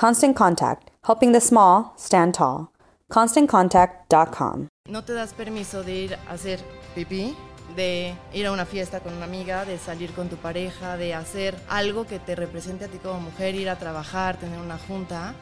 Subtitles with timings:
[0.00, 2.70] Constant Contact, helping the small stand tall.
[3.10, 4.68] ConstantContact.com.
[4.88, 6.58] No te das permiso de ir a hacer
[6.94, 7.36] pipí,
[7.76, 11.54] de ir a una fiesta con una amiga, de salir con tu pareja, de hacer
[11.68, 15.34] algo que te represente a ti como mujer, ir a trabajar, tener una junta,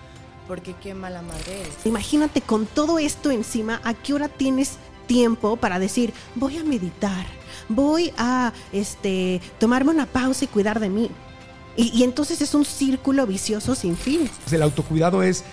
[0.49, 1.87] porque qué mala madre eres.
[1.87, 7.27] Imagínate con todo esto encima, ¿a qué hora tienes tiempo para decir, voy a meditar,
[7.69, 11.13] voy a este, tomarme una pausa y cuidar de mí?
[11.79, 14.29] Y, y entonces es un círculo vicioso sin fin.
[14.51, 15.45] El autocuidado es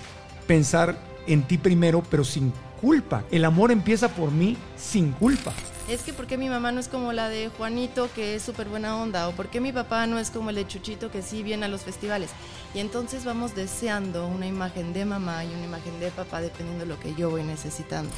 [0.47, 0.97] pensar
[1.27, 3.23] en ti primero, pero sin culpa.
[3.31, 5.53] El amor empieza por mí sin culpa.
[5.87, 8.69] Es que ¿por qué mi mamá no es como la de Juanito, que es súper
[8.69, 9.27] buena onda?
[9.27, 11.69] ¿O por qué mi papá no es como el de Chuchito, que sí viene a
[11.69, 12.31] los festivales?
[12.73, 16.87] Y entonces vamos deseando una imagen de mamá y una imagen de papá dependiendo de
[16.87, 18.09] lo que yo voy necesitando.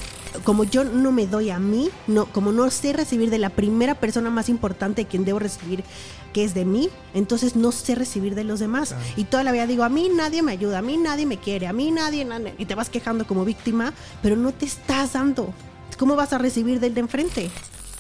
[0.46, 3.96] Como yo no me doy a mí, no, como no sé recibir de la primera
[3.96, 5.84] persona más importante quien debo recibir,
[6.32, 8.96] que es de mí, entonces no sé recibir de los demás.
[9.18, 11.68] Y toda la vida digo, a mí nadie me ayuda, a mí nadie me quiere,
[11.68, 15.54] a mí nadie, nadie, y te vas quejando como víctima, pero no te estás dando.
[15.98, 17.50] ¿Cómo vas a recibir del de enfrente?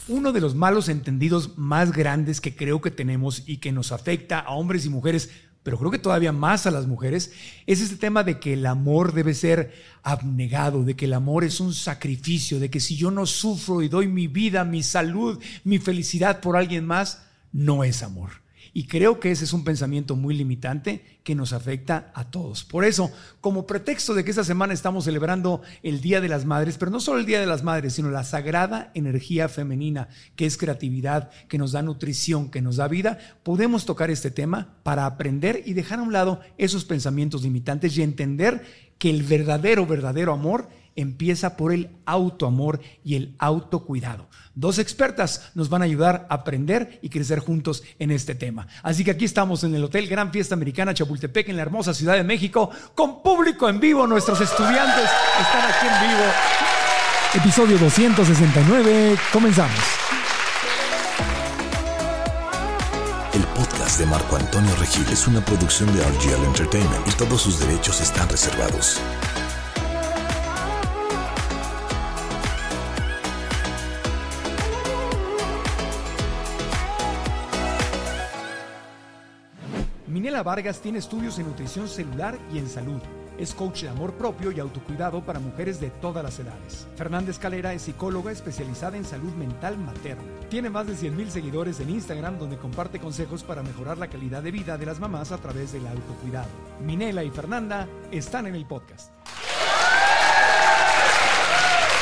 [0.07, 4.39] Uno de los malos entendidos más grandes que creo que tenemos y que nos afecta
[4.39, 5.31] a hombres y mujeres,
[5.63, 7.33] pero creo que todavía más a las mujeres,
[7.65, 11.59] es este tema de que el amor debe ser abnegado, de que el amor es
[11.59, 15.79] un sacrificio, de que si yo no sufro y doy mi vida, mi salud, mi
[15.79, 18.46] felicidad por alguien más, no es amor.
[18.77, 22.63] Y creo que ese es un pensamiento muy limitante que nos afecta a todos.
[22.63, 23.09] Por eso,
[23.41, 26.99] como pretexto de que esta semana estamos celebrando el Día de las Madres, pero no
[26.99, 31.57] solo el Día de las Madres, sino la sagrada energía femenina, que es creatividad, que
[31.57, 35.97] nos da nutrición, que nos da vida, podemos tocar este tema para aprender y dejar
[35.97, 38.63] a un lado esos pensamientos limitantes y entender
[38.99, 44.27] que el verdadero, verdadero amor empieza por el autoamor y el autocuidado.
[44.53, 48.67] Dos expertas nos van a ayudar a aprender y crecer juntos en este tema.
[48.83, 52.15] Así que aquí estamos en el Hotel Gran Fiesta Americana Chapultepec, en la hermosa Ciudad
[52.15, 54.05] de México, con público en vivo.
[54.05, 55.09] Nuestros estudiantes
[55.39, 56.23] están aquí en vivo.
[57.35, 59.79] Episodio 269, comenzamos.
[63.33, 67.59] El podcast de Marco Antonio Regil es una producción de RGL Entertainment y todos sus
[67.59, 68.99] derechos están reservados.
[80.43, 83.01] Vargas tiene estudios en nutrición celular y en salud.
[83.37, 86.87] Es coach de amor propio y autocuidado para mujeres de todas las edades.
[86.95, 90.23] Fernanda Escalera es psicóloga especializada en salud mental materna.
[90.49, 94.51] Tiene más de 100.000 seguidores en Instagram donde comparte consejos para mejorar la calidad de
[94.51, 96.49] vida de las mamás a través del autocuidado.
[96.83, 99.11] Minela y Fernanda están en el podcast.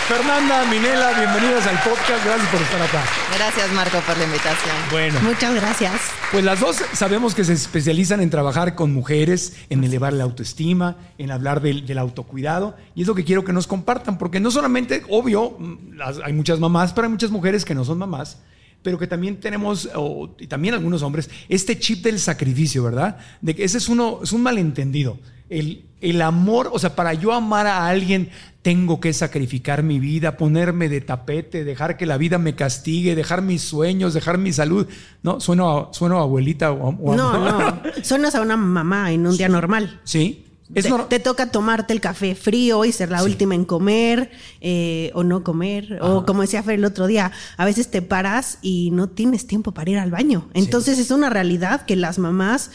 [0.08, 2.24] Fernanda, Minela, bienvenidas al podcast.
[2.24, 3.04] Gracias por estar acá.
[3.36, 4.76] Gracias, Marco, por la invitación.
[4.92, 5.94] Bueno, Muchas gracias.
[6.32, 10.96] pues las dos sabemos que se especializan en trabajar con mujeres, en elevar la autoestima,
[11.18, 12.76] en hablar del, del autocuidado.
[12.94, 16.34] Y es lo que quiero que nos compartan, porque no solamente, obvio, mm, las- hay
[16.34, 18.38] muchas mamás, pero hay muchas mujeres que no son mamás
[18.86, 23.18] pero que también tenemos, o- y también algunos hombres, este chip del sacrificio, ¿verdad?
[23.42, 25.18] De que ese es uno, es un malentendido.
[25.50, 28.30] El, el amor, o sea, para yo amar a alguien,
[28.62, 33.42] tengo que sacrificar mi vida, ponerme de tapete, dejar que la vida me castigue, dejar
[33.42, 34.88] mis sueños, dejar mi salud.
[35.24, 37.82] No, sueno, a- sueno a abuelita o, a- o a- No, no.
[38.04, 40.00] Sonas a una mamá en un día normal.
[40.04, 40.45] Sí.
[40.74, 44.32] Es te, te toca tomarte el café frío y ser la última en comer
[44.62, 46.00] eh, o no comer.
[46.02, 49.74] O como decía Fer el otro día, a veces te paras y no tienes tiempo
[49.74, 50.50] para ir al baño.
[50.54, 52.72] Entonces es una realidad que las mamás,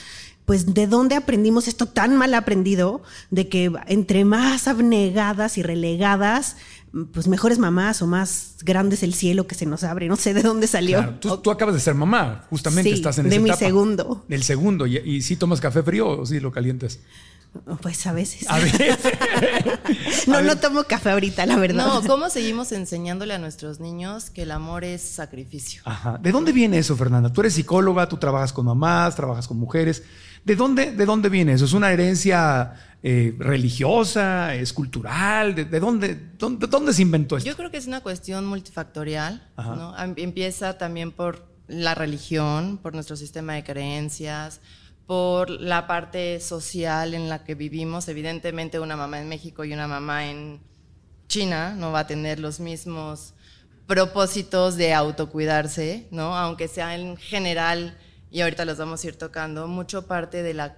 [0.46, 6.56] pues de dónde aprendimos esto tan mal aprendido, de que entre más abnegadas y relegadas,
[7.12, 10.06] pues mejores mamás o más grandes el cielo que se nos abre.
[10.06, 10.98] No sé de dónde salió.
[10.98, 13.64] Claro, tú, tú acabas de ser mamá, justamente Sí, estás en de esa mi etapa.
[13.64, 14.24] segundo.
[14.28, 14.86] Del segundo.
[14.86, 17.00] ¿Y, y si tomas café frío o si lo calientas?
[17.82, 18.48] Pues a veces.
[18.48, 18.98] A ver.
[20.28, 20.60] no, A no ver.
[20.60, 21.86] tomo café ahorita, la verdad.
[21.86, 25.82] No, ¿cómo seguimos enseñándole a nuestros niños que el amor es sacrificio?
[25.84, 26.18] Ajá.
[26.18, 27.32] ¿De dónde viene eso, Fernanda?
[27.32, 30.02] Tú eres psicóloga, tú trabajas con mamás, trabajas con mujeres.
[30.44, 31.64] ¿De dónde, de dónde viene eso?
[31.64, 34.54] ¿Es una herencia eh, religiosa?
[34.54, 35.54] ¿Es cultural?
[35.54, 37.48] ¿De, de dónde, dónde, dónde se inventó esto?
[37.50, 39.74] Yo creo que es una cuestión multifactorial, Ajá.
[39.74, 39.94] ¿no?
[40.16, 44.60] Empieza también por la religión, por nuestro sistema de creencias,
[45.10, 48.06] por la parte social en la que vivimos.
[48.06, 50.60] Evidentemente una mamá en México y una mamá en
[51.26, 53.34] China no va a tener los mismos
[53.88, 56.36] propósitos de autocuidarse, ¿no?
[56.36, 57.98] Aunque sea en general,
[58.30, 60.76] y ahorita los vamos a ir tocando, mucho parte de la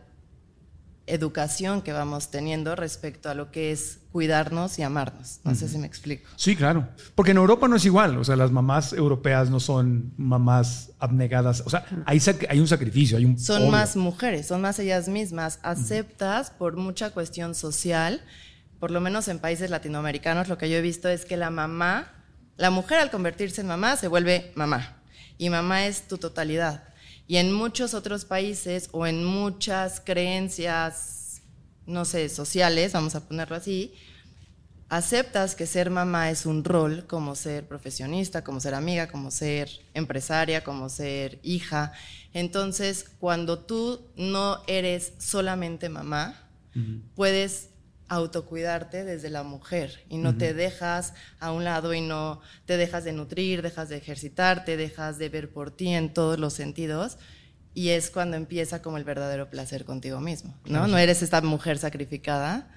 [1.06, 5.40] educación que vamos teniendo respecto a lo que es cuidarnos y amarnos.
[5.42, 6.28] No sé si me explico.
[6.36, 6.88] Sí, claro.
[7.14, 8.18] Porque en Europa no es igual.
[8.18, 11.62] O sea, las mamás europeas no son mamás abnegadas.
[11.66, 13.38] O sea, hay, hay un sacrificio, hay un...
[13.38, 13.72] Son obvio.
[13.72, 15.58] más mujeres, son más ellas mismas.
[15.62, 18.22] Aceptas por mucha cuestión social,
[18.78, 22.12] por lo menos en países latinoamericanos, lo que yo he visto es que la mamá,
[22.56, 24.98] la mujer al convertirse en mamá se vuelve mamá.
[25.38, 26.91] Y mamá es tu totalidad.
[27.26, 31.42] Y en muchos otros países o en muchas creencias,
[31.86, 33.94] no sé, sociales, vamos a ponerlo así,
[34.92, 39.70] aceptas que ser mamá es un rol, como ser profesionista, como ser amiga, como ser
[39.94, 41.92] empresaria, como ser hija.
[42.34, 46.50] Entonces, cuando tú no eres solamente mamá,
[47.14, 47.71] puedes
[48.14, 53.04] autocuidarte desde la mujer y no te dejas a un lado y no te dejas
[53.04, 57.18] de nutrir, dejas de ejercitarte, dejas de ver por ti en todos los sentidos.
[57.74, 60.86] Y es cuando empieza como el verdadero placer contigo mismo, ¿no?
[60.88, 62.70] No eres esta mujer sacrificada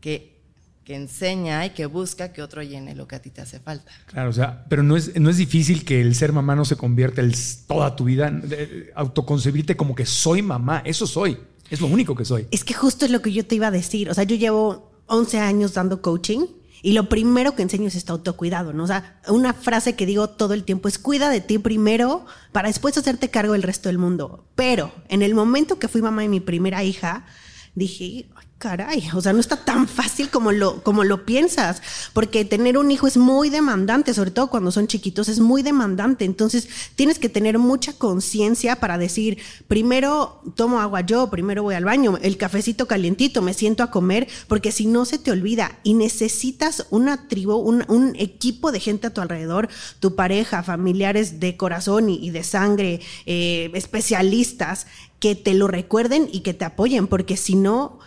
[0.00, 0.36] que
[0.84, 3.90] que enseña y que busca que otro llene lo que a ti te hace falta.
[4.06, 6.76] Claro, o sea, pero no es, no es difícil que el ser mamá no se
[6.76, 7.34] convierta el,
[7.66, 11.38] toda tu vida, de- autoconcebirte como que soy mamá, eso soy,
[11.70, 12.46] es lo único que soy.
[12.50, 14.10] Es que justo es lo que yo te iba a decir.
[14.10, 16.46] O sea, yo llevo 11 años dando coaching
[16.82, 18.84] y lo primero que enseño es este autocuidado, ¿no?
[18.84, 22.68] O sea, una frase que digo todo el tiempo es cuida de ti primero para
[22.68, 24.46] después hacerte cargo del resto del mundo.
[24.54, 27.26] Pero en el momento que fui mamá de mi primera hija,
[27.74, 31.82] dije, "Ay, caray, o sea, no está tan fácil como lo, como lo piensas,
[32.14, 36.24] porque tener un hijo es muy demandante, sobre todo cuando son chiquitos, es muy demandante.
[36.24, 39.38] Entonces, tienes que tener mucha conciencia para decir,
[39.68, 44.26] primero tomo agua yo, primero voy al baño, el cafecito calientito, me siento a comer,
[44.48, 47.84] porque si no se te olvida y necesitas una tribu, un,
[48.18, 49.68] equipo de gente a tu alrededor,
[50.00, 54.86] tu pareja, familiares de corazón y, y de sangre, eh, especialistas,
[55.20, 57.98] que te lo recuerden y que te apoyen, porque si no,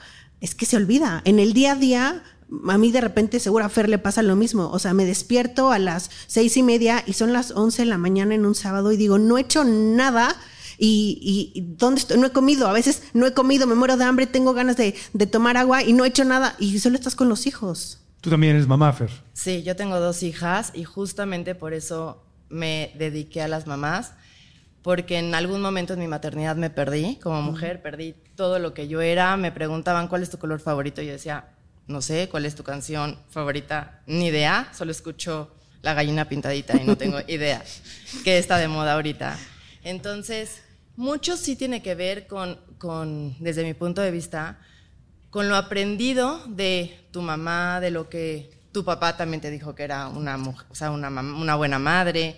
[0.42, 1.22] es que se olvida.
[1.26, 2.24] En el día a día,
[2.68, 4.70] a mí de repente seguro a Fer le pasa lo mismo.
[4.72, 7.98] O sea, me despierto a las seis y media y son las once de la
[7.98, 10.36] mañana en un sábado y digo, no he hecho nada.
[10.78, 12.18] Y, y- ¿dónde estoy?
[12.20, 12.68] No he comido.
[12.68, 15.84] A veces no he comido, me muero de hambre, tengo ganas de, de tomar agua
[15.84, 16.56] y no he hecho nada.
[16.58, 18.00] Y solo estás con los hijos.
[18.22, 19.10] Tú también eres mamá, Fer.
[19.34, 24.14] Sí, yo tengo dos hijas y justamente por eso me dediqué a las mamás,
[24.82, 28.88] porque en algún momento en mi maternidad me perdí como mujer, perdí todo lo que
[28.88, 31.50] yo era, me preguntaban cuál es tu color favorito, yo decía,
[31.88, 36.86] no sé, cuál es tu canción favorita, ni idea, solo escucho La gallina pintadita y
[36.86, 37.64] no tengo idea
[38.24, 39.38] qué está de moda ahorita.
[39.84, 40.62] Entonces,
[40.96, 44.60] mucho sí tiene que ver con, con, desde mi punto de vista,
[45.30, 49.84] con lo aprendido de tu mamá, de lo que tu papá también te dijo que
[49.84, 52.36] era una, muj- o sea, una, una buena madre,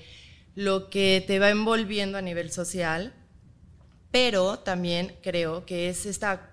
[0.55, 3.13] lo que te va envolviendo a nivel social,
[4.11, 6.51] pero también creo que es esta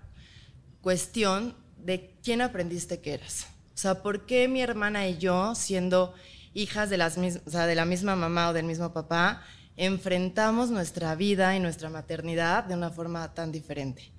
[0.80, 3.46] cuestión de quién aprendiste que eras.
[3.74, 6.14] O sea, ¿por qué mi hermana y yo, siendo
[6.54, 9.44] hijas de, las o sea, de la misma mamá o del mismo papá,
[9.76, 14.12] enfrentamos nuestra vida y nuestra maternidad de una forma tan diferente?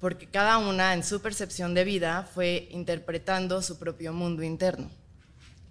[0.00, 4.90] Porque cada una en su percepción de vida fue interpretando su propio mundo interno.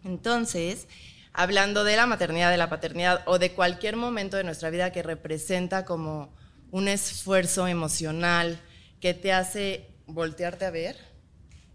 [0.03, 0.88] Entonces,
[1.36, 5.04] hablando de la maternidad, de la paternidad o de cualquier momento de nuestra vida que
[5.04, 6.34] representa como
[6.72, 8.60] un esfuerzo emocional
[9.00, 10.98] que te hace voltearte a ver,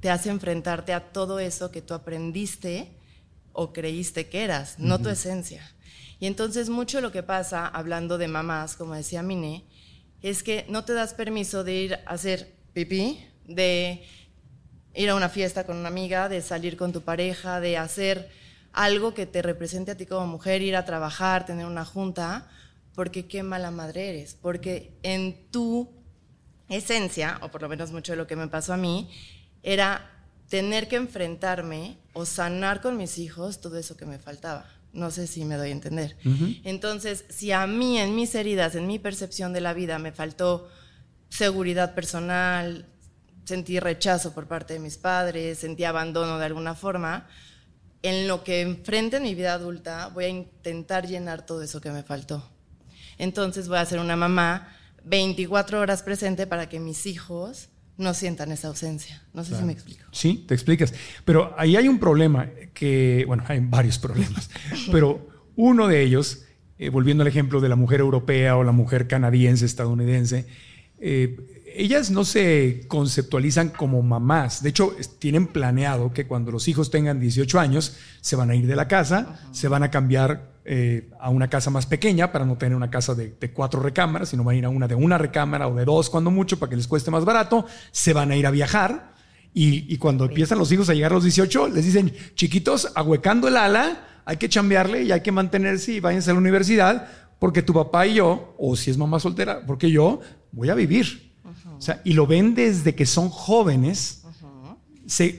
[0.01, 2.89] te hace enfrentarte a todo eso que tú aprendiste
[3.53, 5.63] o creíste que eras, no tu esencia.
[6.19, 9.65] Y entonces mucho lo que pasa, hablando de mamás, como decía Mine,
[10.23, 14.05] es que no te das permiso de ir a hacer pipí, de
[14.95, 18.31] ir a una fiesta con una amiga, de salir con tu pareja, de hacer
[18.73, 22.49] algo que te represente a ti como mujer, ir a trabajar, tener una junta,
[22.95, 25.91] porque qué mala madre eres, porque en tu
[26.69, 29.11] esencia, o por lo menos mucho de lo que me pasó a mí,
[29.63, 30.11] era
[30.49, 34.67] tener que enfrentarme o sanar con mis hijos todo eso que me faltaba.
[34.93, 36.17] No sé si me doy a entender.
[36.65, 40.69] Entonces, si a mí en mis heridas, en mi percepción de la vida, me faltó
[41.29, 42.87] seguridad personal,
[43.45, 47.29] sentí rechazo por parte de mis padres, sentí abandono de alguna forma,
[48.03, 51.91] en lo que enfrente en mi vida adulta voy a intentar llenar todo eso que
[51.91, 52.49] me faltó.
[53.19, 54.69] Entonces voy a ser una mamá
[55.05, 59.23] 24 horas presente para que mis hijos no sientan esa ausencia.
[59.35, 60.07] No sé si me explico.
[60.11, 60.95] Sí, te explicas.
[61.25, 64.51] Pero ahí hay un problema que, bueno, hay varios problemas,
[64.91, 66.45] pero uno de ellos,
[66.79, 70.47] eh, volviendo al ejemplo de la mujer europea o la mujer canadiense, estadounidense,
[70.99, 74.63] eh, ellas no se conceptualizan como mamás.
[74.63, 78.67] De hecho, tienen planeado que cuando los hijos tengan 18 años, se van a ir
[78.67, 82.57] de la casa, se van a cambiar eh, a una casa más pequeña para no
[82.57, 85.69] tener una casa de, cuatro recámaras, sino van a ir a una de una recámara
[85.69, 87.67] o de dos cuando mucho para que les cueste más barato.
[87.91, 89.15] Se van a ir a viajar.
[89.53, 93.57] Y, cuando empiezan los hijos a llegar a los 18, les dicen, chiquitos, ahuecando el
[93.57, 97.09] ala, hay que chambearle y hay que mantenerse y váyanse a la universidad
[97.41, 100.21] porque tu papá y yo, o si es mamá soltera, porque yo
[100.53, 101.30] voy a vivir.
[101.81, 104.23] O sea, y lo ven desde que son jóvenes.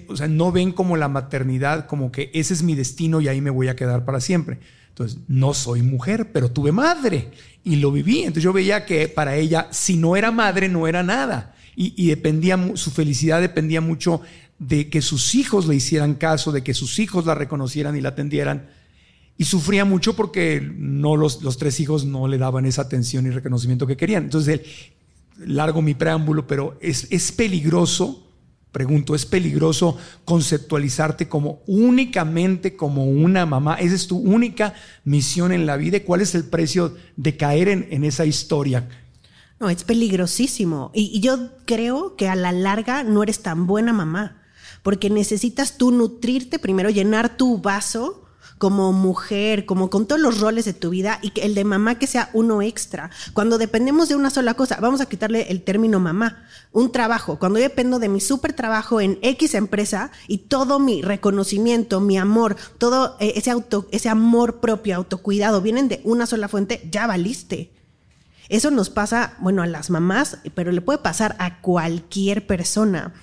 [0.08, 3.42] o sea, no ven como la maternidad, como que ese es mi destino y ahí
[3.42, 4.58] me voy a quedar para siempre.
[4.90, 7.30] Entonces, no soy mujer, pero tuve madre
[7.64, 8.22] y lo viví.
[8.22, 11.54] Entonces yo veía que para ella, si no era madre, no era nada.
[11.76, 14.22] Y, y dependía, su felicidad dependía mucho
[14.58, 18.10] de que sus hijos le hicieran caso, de que sus hijos la reconocieran y la
[18.10, 18.68] atendieran.
[19.38, 23.30] Y sufría mucho porque no los, los tres hijos no le daban esa atención y
[23.30, 24.24] reconocimiento que querían.
[24.24, 24.66] Entonces él,
[25.46, 28.28] largo mi preámbulo, pero es, es peligroso,
[28.72, 33.76] pregunto, es peligroso conceptualizarte como únicamente como una mamá.
[33.76, 36.00] Esa es tu única misión en la vida.
[36.02, 38.88] ¿Cuál es el precio de caer en, esa historia?
[39.60, 40.92] No, es peligrosísimo.
[40.94, 44.42] y yo creo que a la larga no eres tan buena mamá,
[44.84, 48.21] porque necesitas tú nutrirte, primero llenar tu vaso
[48.62, 51.98] como mujer, como con todos los roles de tu vida y que el de mamá
[51.98, 53.10] que sea uno extra.
[53.34, 57.40] Cuando dependemos de una sola cosa, vamos a quitarle el término mamá, un trabajo.
[57.40, 62.20] Cuando yo dependo de mi súper trabajo en X empresa y todo mi reconocimiento, mi
[62.20, 67.08] amor, todo eh, ese auto, ese amor propio, autocuidado vienen de una sola fuente, ya
[67.08, 67.72] valiste.
[68.52, 73.14] Eso nos pasa, bueno, a las mamás, pero le puede pasar a cualquier persona.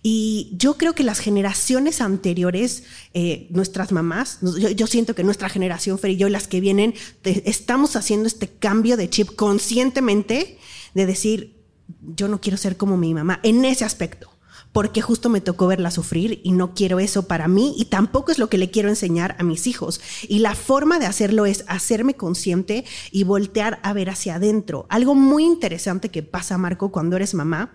[0.00, 4.38] Y yo creo que las generaciones anteriores, eh, nuestras mamás,
[4.76, 8.96] yo, siento que nuestra generación, Fer y yo, las que vienen, estamos haciendo este cambio
[8.96, 10.56] de chip conscientemente
[10.94, 11.64] de decir,
[12.14, 14.35] yo no quiero ser como mi mamá en ese aspecto
[14.76, 18.38] porque justo me tocó verla sufrir y no quiero eso para mí y tampoco es
[18.38, 20.02] lo que le quiero enseñar a mis hijos.
[20.28, 24.84] Y la forma de hacerlo es hacerme consciente y voltear a ver hacia adentro.
[24.90, 27.72] Algo muy interesante que pasa, Marco, cuando eres mamá.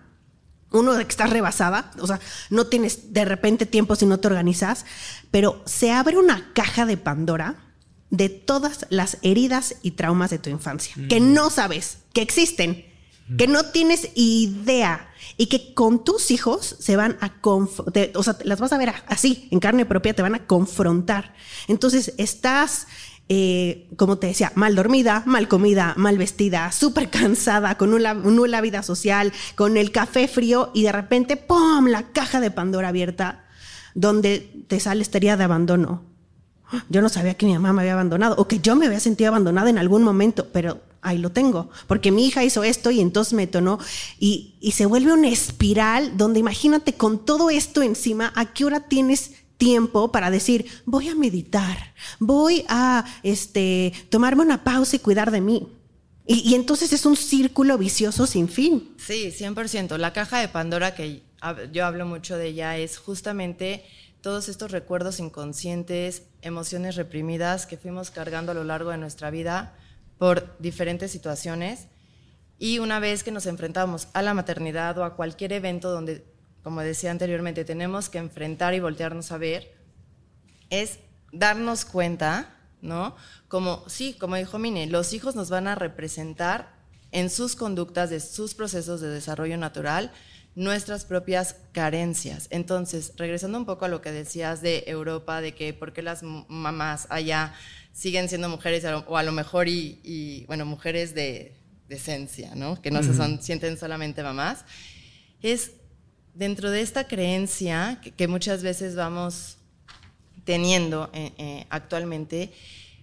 [0.69, 2.19] Uno de que estás rebasada, o sea,
[2.51, 4.85] no tienes de repente tiempo si no te organizas,
[5.31, 7.73] pero se abre una caja de Pandora
[8.11, 11.33] de todas las heridas y traumas de tu infancia, que mm.
[11.33, 12.85] no sabes, que existen,
[13.39, 15.10] que no tienes idea
[15.41, 19.47] y que con tus hijos se van a, o sea, las vas a ver así,
[19.49, 21.33] en carne propia, te van a confrontar.
[21.67, 22.85] Entonces, estás,
[23.27, 28.61] eh, como te decía, mal dormida, mal comida, mal vestida, súper cansada, con una nula
[28.61, 33.45] vida social, con el café frío y de repente, ¡pum!, la caja de Pandora abierta,
[33.95, 36.03] donde te sale esta de abandono.
[36.89, 39.29] Yo no sabía que mi mamá me había abandonado o que yo me había sentido
[39.29, 43.33] abandonada en algún momento, pero ahí lo tengo, porque mi hija hizo esto y entonces
[43.33, 43.79] me tonó
[44.19, 48.87] y, y se vuelve una espiral donde imagínate con todo esto encima, ¿a qué hora
[48.87, 55.31] tienes tiempo para decir, voy a meditar, voy a este, tomarme una pausa y cuidar
[55.31, 55.67] de mí?
[56.25, 58.95] Y, y entonces es un círculo vicioso sin fin.
[58.97, 59.97] Sí, 100%.
[59.97, 61.23] La caja de Pandora que
[61.71, 63.83] yo hablo mucho de ella es justamente
[64.21, 69.75] todos estos recuerdos inconscientes, emociones reprimidas que fuimos cargando a lo largo de nuestra vida
[70.21, 71.87] por diferentes situaciones.
[72.59, 76.23] Y una vez que nos enfrentamos a la maternidad o a cualquier evento donde,
[76.61, 79.73] como decía anteriormente, tenemos que enfrentar y voltearnos a ver,
[80.69, 80.99] es
[81.31, 83.15] darnos cuenta, ¿no?
[83.47, 86.71] Como, sí, como dijo Mine, los hijos nos van a representar
[87.11, 90.11] en sus conductas de sus procesos de desarrollo natural,
[90.55, 92.47] nuestras propias carencias.
[92.49, 96.23] Entonces, regresando un poco a lo que decías de Europa, de que por qué las
[96.23, 97.53] mamás allá
[97.93, 101.55] siguen siendo mujeres o a lo mejor y, bueno, mujeres de,
[101.89, 102.81] esencia, ¿no?
[102.81, 104.63] Que no se son, sienten solamente mamás,
[105.41, 105.71] es
[106.33, 109.57] dentro de esta creencia que, muchas veces vamos
[110.45, 112.53] teniendo eh, eh, actualmente,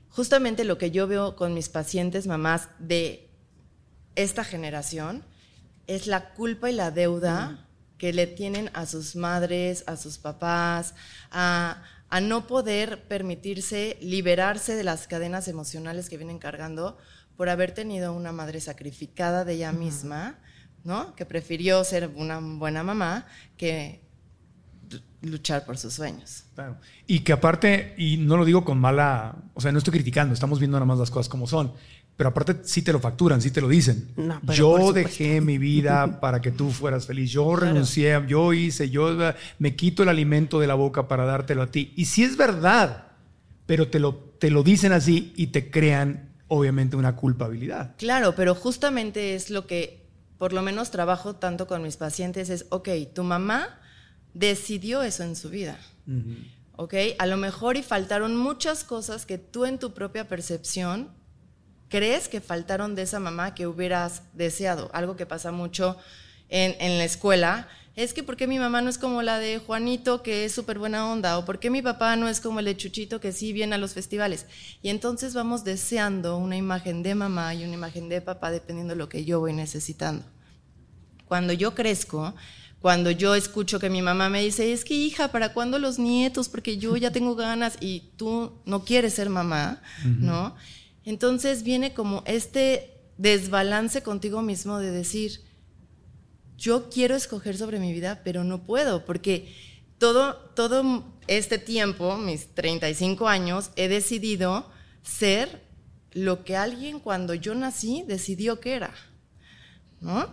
[0.08, 3.28] justamente lo que yo veo con mis pacientes mamás de
[4.16, 5.22] esta generación,
[5.88, 7.66] es la culpa y la deuda
[7.96, 10.94] que le tienen a sus madres, a sus papás,
[11.32, 11.82] a,
[12.22, 16.96] no poder permitirse liberarse de las cadenas emocionales que vienen cargando
[17.36, 20.38] por haber tenido una madre sacrificada de ella misma,
[20.84, 21.14] ¿no?
[21.16, 23.26] Que prefirió ser una buena mamá
[23.56, 24.00] que
[25.20, 26.44] luchar por sus sueños.
[26.54, 26.78] Claro.
[27.06, 30.58] Y que aparte, y no lo digo con mala, o sea, no estoy criticando, estamos
[30.58, 31.72] viendo nada más las cosas como son
[32.18, 34.08] pero aparte sí te lo facturan, sí te lo dicen.
[34.52, 37.30] yo dejé mi vida para que tú fueras feliz.
[37.30, 39.16] Yo renuncié, yo hice, yo
[39.60, 41.92] me quito el alimento de la boca para dártelo a ti.
[41.94, 43.12] Y sí es verdad,
[43.66, 47.94] pero te lo, te lo dicen así y te crean obviamente una culpabilidad.
[47.98, 50.04] Claro, pero justamente es lo que
[50.38, 53.78] por lo menos trabajo tanto con mis pacientes, es, ok, tu mamá
[54.34, 55.78] decidió eso en su vida.
[56.74, 56.94] ¿ok?
[57.20, 61.16] A lo mejor y faltaron muchas cosas que tú en tu propia percepción
[61.88, 64.90] crees que faltaron de esa mamá que hubieras deseado.
[64.92, 65.96] Algo que pasa mucho
[66.48, 70.22] en, la escuela es que ¿por qué mi mamá no es como la de Juanito,
[70.22, 71.36] que es súper buena onda?
[71.38, 73.78] ¿O por qué mi papá no es como el de Chuchito, que sí viene a
[73.78, 74.46] los festivales?
[74.82, 78.98] Y entonces vamos deseando una imagen de mamá y una imagen de papá dependiendo de
[78.98, 80.24] lo que yo voy necesitando.
[81.26, 82.34] Cuando yo crezco,
[82.80, 86.48] cuando yo escucho que mi mamá me dice, es que hija, ¿para cuándo los nietos?
[86.48, 90.54] Porque yo ya tengo ganas y tú no quieres ser mamá, ¿no?
[91.08, 95.40] Entonces viene como este desbalance contigo mismo de decir,
[96.58, 99.50] yo quiero escoger sobre mi vida, pero no puedo, porque
[99.96, 104.70] todo, todo este tiempo, mis 35 años, he decidido
[105.02, 105.62] ser
[106.12, 108.92] lo que alguien cuando yo nací decidió que era.
[110.02, 110.28] ¿No?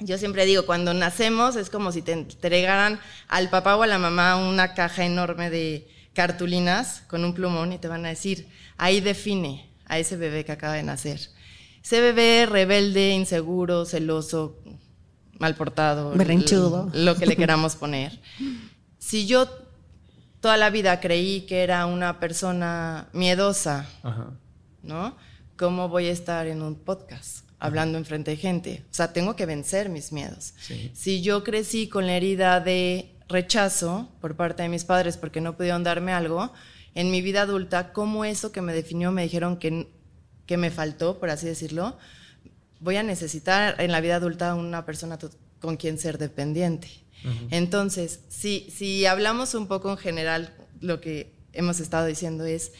[0.00, 4.00] Yo siempre digo, cuando nacemos es como si te entregaran al papá o a la
[4.00, 9.00] mamá una caja enorme de cartulinas con un plumón y te van a decir, ahí
[9.00, 11.20] define a ese bebé que acaba de nacer.
[11.82, 14.58] Ese bebé rebelde, inseguro, celoso,
[15.38, 18.20] mal portado, berrinchudo, lo que le queramos poner.
[18.98, 19.48] Si yo
[20.40, 23.88] toda la vida creí que era una persona miedosa,
[24.82, 25.16] ¿no?
[25.56, 28.84] ¿Cómo voy a estar en un podcast hablando en frente de gente?
[28.90, 30.54] O sea, tengo que vencer mis miedos.
[30.92, 35.56] Si yo crecí con la herida de rechazo por parte de mis padres porque no
[35.56, 36.52] pudieron darme algo,
[36.94, 39.88] en mi vida adulta, cómo eso que me definió me dijeron que,
[40.46, 41.96] que me faltó, por así decirlo,
[42.80, 45.18] voy a necesitar en la vida adulta una persona
[45.60, 46.88] con quien ser dependiente.
[47.50, 52.72] Entonces, si, si hablamos un poco en general, lo que hemos estado diciendo es,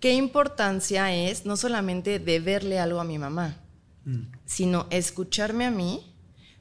[0.00, 3.58] ¿qué importancia es no solamente de verle algo a mi mamá,
[4.06, 4.22] mm.
[4.46, 6.14] sino escucharme a mí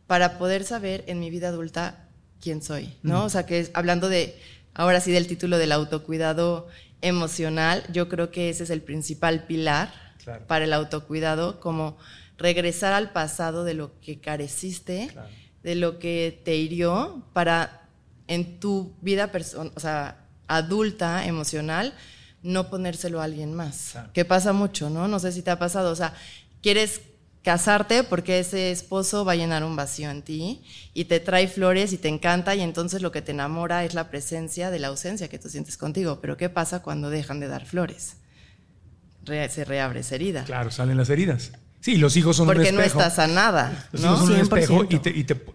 [0.06, 2.10] para poder saber en mi vida adulta
[2.42, 3.22] quién soy, ¿no?
[3.22, 3.26] Mm.
[3.26, 4.38] O sea, que hablando de
[4.74, 6.68] ahora sí del título del autocuidado
[7.02, 9.92] emocional, yo creo que ese es el principal pilar
[10.48, 11.98] para el autocuidado, como
[12.38, 15.10] regresar al pasado de lo que careciste,
[15.64, 17.88] de lo que te hirió, para
[18.28, 19.32] en tu vida
[19.76, 21.94] o sea, adulta, emocional,
[22.44, 23.98] no ponérselo a alguien más.
[24.14, 25.08] Que pasa mucho, ¿no?
[25.08, 25.92] No sé si te ha pasado.
[25.92, 26.14] O sea,
[26.62, 27.02] quieres
[27.44, 31.94] casarte porque ese esposo va a llenar un vacío en ti y te trae flores
[31.94, 35.28] y te encanta y entonces lo que te enamora es la presencia de la ausencia
[35.28, 36.20] que tú sientes contigo.
[36.22, 38.18] Pero ¿qué pasa cuando dejan de dar flores?
[39.26, 40.44] se reabre esa herida.
[40.44, 41.52] Claro, salen las heridas.
[41.80, 42.76] Sí, los hijos son un espejo.
[42.76, 43.88] Porque no estás sanada.
[43.92, 44.86] Los hijos son un espejo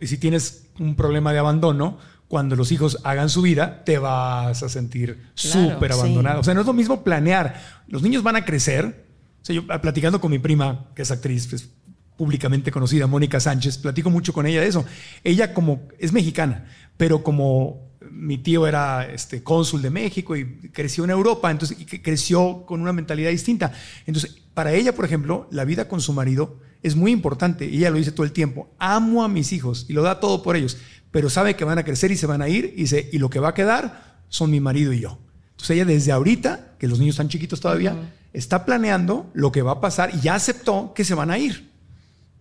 [0.01, 4.63] y, si tienes un problema de abandono, cuando los hijos hagan su vida, te vas
[4.63, 6.41] a sentir súper abandonado.
[6.41, 7.63] O sea, no es lo mismo planear.
[7.87, 9.06] Los niños van a crecer,
[9.55, 11.69] yo ah, platicando con mi prima, que es actriz pues,
[12.17, 14.85] públicamente conocida, Mónica Sánchez, platico mucho con ella de eso.
[15.23, 21.05] Ella como es mexicana, pero como mi tío era este, cónsul de México y creció
[21.05, 23.73] en Europa, entonces creció con una mentalidad distinta.
[24.07, 27.67] Entonces, para ella, por ejemplo, la vida con su marido es muy importante.
[27.67, 28.71] ella lo dice todo el tiempo.
[28.79, 30.79] Amo a mis hijos y lo da todo por ellos,
[31.11, 33.41] pero sabe que van a crecer y se van a ir y, y lo que
[33.41, 35.19] va a quedar son mi marido y yo.
[35.57, 39.73] Entonces ella desde ahorita, que los niños están chiquitos todavía, está planeando lo que va
[39.73, 41.71] a pasar y ya aceptó que se van a ir,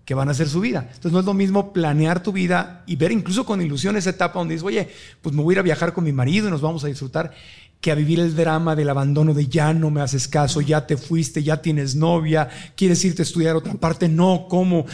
[0.04, 0.82] que van a hacer su vida.
[0.88, 4.38] Entonces no es lo mismo planear tu vida y ver incluso con ilusión esa etapa
[4.38, 4.90] donde dices, oye,
[5.22, 7.34] pues me voy a ir a viajar con mi marido y nos vamos a disfrutar,
[7.80, 10.98] que a vivir el drama del abandono de ya no me haces caso, ya te
[10.98, 14.86] fuiste, ya tienes novia, quieres irte a estudiar a otra parte, no, ¿cómo?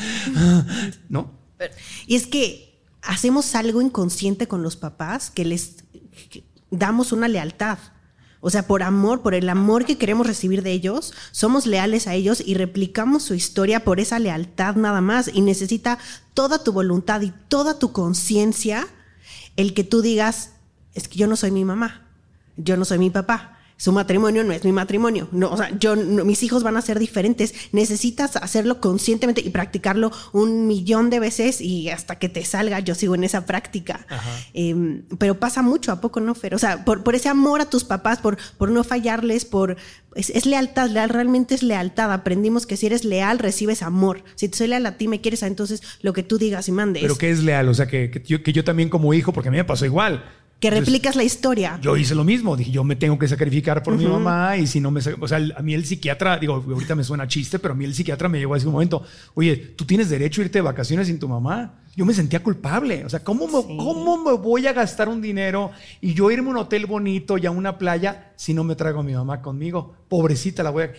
[1.09, 1.31] ¿No?
[2.05, 5.77] Y es que hacemos algo inconsciente con los papás que les
[6.69, 7.79] damos una lealtad.
[8.41, 12.15] O sea, por amor, por el amor que queremos recibir de ellos, somos leales a
[12.15, 15.29] ellos y replicamos su historia por esa lealtad nada más.
[15.31, 15.99] Y necesita
[16.33, 18.87] toda tu voluntad y toda tu conciencia
[19.57, 20.53] el que tú digas,
[20.95, 22.07] es que yo no soy mi mamá,
[22.57, 23.59] yo no soy mi papá.
[23.81, 25.27] Su matrimonio no es mi matrimonio.
[25.31, 27.55] No, o sea, yo, no- mis hijos van a ser diferentes.
[27.71, 32.93] Necesitas hacerlo conscientemente y practicarlo un millón de veces y hasta que te salga, yo
[32.93, 34.05] sigo en esa práctica.
[34.53, 36.53] Eh, pero pasa mucho, ¿a poco no, Fer?
[36.53, 39.77] O sea, por, por ese amor a tus papás, por, por no fallarles, por...
[40.13, 42.11] Es, es lealtad, leal, realmente es lealtad.
[42.13, 44.23] Aprendimos que si eres leal, recibes amor.
[44.35, 47.01] Si te soy leal a ti, me quieres, entonces lo que tú digas y mandes.
[47.01, 49.47] Pero que es leal, o sea, que, que yo, que yo también como hijo, porque
[49.47, 50.23] a mí me pasó igual.
[50.61, 51.79] Que Entonces, replicas la historia.
[51.81, 54.79] Yo hice lo mismo, dije, yo me tengo que sacrificar por mi mamá y si
[54.79, 55.01] no me...
[55.19, 57.95] O sea, a mí el psiquiatra, digo, ahorita me suena chiste, pero a mí el
[57.95, 61.07] psiquiatra me llegó a decir un momento, oye, tú tienes derecho a irte de vacaciones
[61.07, 61.79] sin tu mamá.
[61.95, 65.71] Yo me sentía culpable, o sea, ¿cómo me, ¿cómo me voy a gastar un dinero
[65.99, 68.99] y yo irme a un hotel bonito y a una playa si no me traigo
[68.99, 69.95] a mi mamá conmigo?
[70.09, 70.91] Pobrecita, la voy a...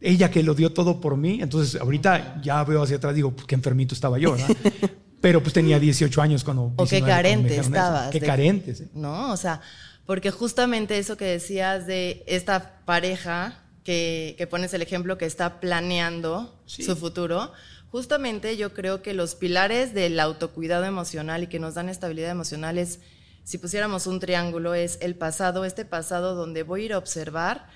[0.00, 3.48] Ella que lo dio todo por mí, entonces ahorita ya veo hacia atrás, digo, pues,
[3.48, 4.56] qué enfermito estaba yo, ¿verdad?
[5.22, 6.72] Pero pues tenía 18 años cuando...
[6.76, 7.12] O qué 19 cuando me
[7.48, 8.10] carente estabas.
[8.10, 8.88] Qué de- carente, sí.
[8.92, 9.32] ¿No?
[9.32, 9.62] O sea,
[10.04, 15.60] porque justamente eso que decías de esta pareja que, que pones el ejemplo que está
[15.60, 16.82] planeando Sí.
[16.82, 17.52] su futuro,
[17.90, 22.78] justamente yo creo que los pilares del autocuidado emocional y que nos dan estabilidad emocional
[22.78, 23.00] es,
[23.44, 27.68] si pusiéramos un triángulo, es el pasado, este pasado donde voy a ir a observar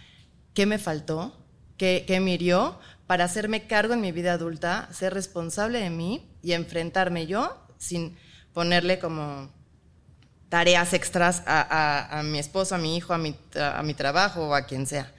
[0.55, 1.46] qué me faltó,
[1.77, 6.29] qué, qué me hirió, para hacerme cargo en mi vida adulta, ser responsable de mí
[6.43, 8.17] y enfrentarme yo sin
[8.53, 9.51] ponerle como
[10.49, 14.55] tareas extras a, a- mi esposo, a mi hijo, a mi, a mi trabajo o
[14.55, 15.13] a quien sea.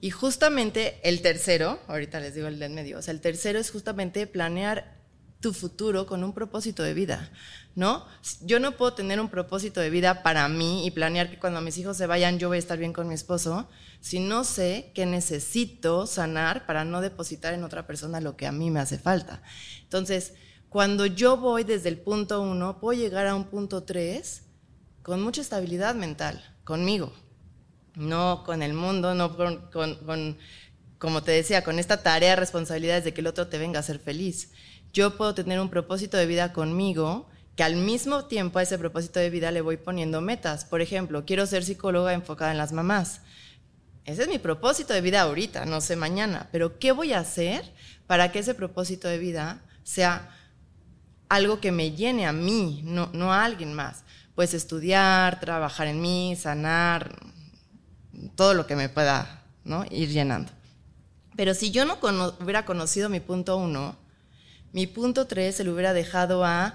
[0.00, 3.58] Y justamente el tercero, ahorita les digo el de en medio, o sea, el tercero
[3.58, 4.97] es justamente planear
[5.40, 7.30] tu futuro con un propósito de vida,
[7.76, 8.04] ¿no?
[8.42, 11.78] Yo no puedo tener un propósito de vida para mí y planear que cuando mis
[11.78, 13.68] hijos se vayan yo voy a estar bien con mi esposo,
[14.00, 18.52] si no sé que necesito sanar para no depositar en otra persona lo que a
[18.52, 19.42] mí me hace falta.
[19.84, 20.34] Entonces,
[20.68, 24.42] cuando yo voy desde el punto uno, puedo llegar a un punto tres
[25.02, 27.12] con mucha estabilidad mental, conmigo,
[27.94, 30.38] no con el mundo, no con, con- con,
[30.98, 33.82] como te decía, con esta tarea de responsabilidades de que el otro te venga a
[33.84, 34.50] ser feliz.
[34.92, 39.18] Yo puedo tener un propósito de vida conmigo que al mismo tiempo a ese propósito
[39.18, 40.64] de vida le voy poniendo metas.
[40.64, 43.20] Por ejemplo, quiero ser psicóloga enfocada en las mamás.
[44.04, 47.70] Ese es mi propósito de vida ahorita, no sé mañana, pero ¿qué voy a hacer
[48.06, 50.30] para que ese propósito de vida sea
[51.28, 54.04] algo que me llene a mí, no, a alguien más?
[54.34, 57.18] Pues estudiar, trabajar en mí, sanar,
[58.34, 59.42] todo lo que me pueda
[59.90, 60.52] ir llenando.
[61.36, 61.98] Pero si yo no
[62.40, 63.94] hubiera conocido mi punto uno,
[64.72, 66.74] mi punto tres se lo hubiera dejado a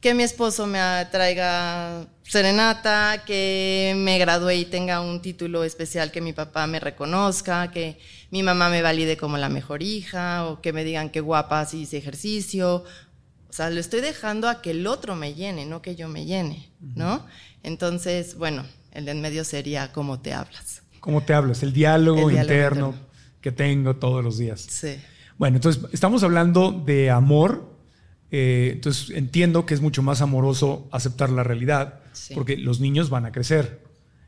[0.00, 0.78] que mi esposo me
[1.10, 7.70] traiga serenata, que me gradúe y tenga un título especial que mi papá me reconozca,
[7.70, 7.98] que
[8.30, 11.80] mi mamá me valide como la mejor hija, o que me digan que guapa si
[11.80, 12.84] hice ejercicio.
[13.48, 16.26] O sea, lo estoy dejando a que el otro me llene, no que yo me
[16.26, 17.26] llene, ¿no?
[17.62, 20.82] Entonces, bueno, el de en medio sería cómo te hablas.
[21.00, 21.62] ¿Cómo te hablas?
[21.62, 23.08] El diálogo, El diálogo interno, interno.
[23.40, 24.60] que tengo todos los días.
[24.60, 24.96] Sí.
[25.38, 27.76] Bueno, entonces estamos hablando de amor.
[28.30, 32.34] eh, entonces entiendo que es mucho más amoroso aceptar la realidad, Sí.
[32.34, 33.82] porque los niños van a crecer,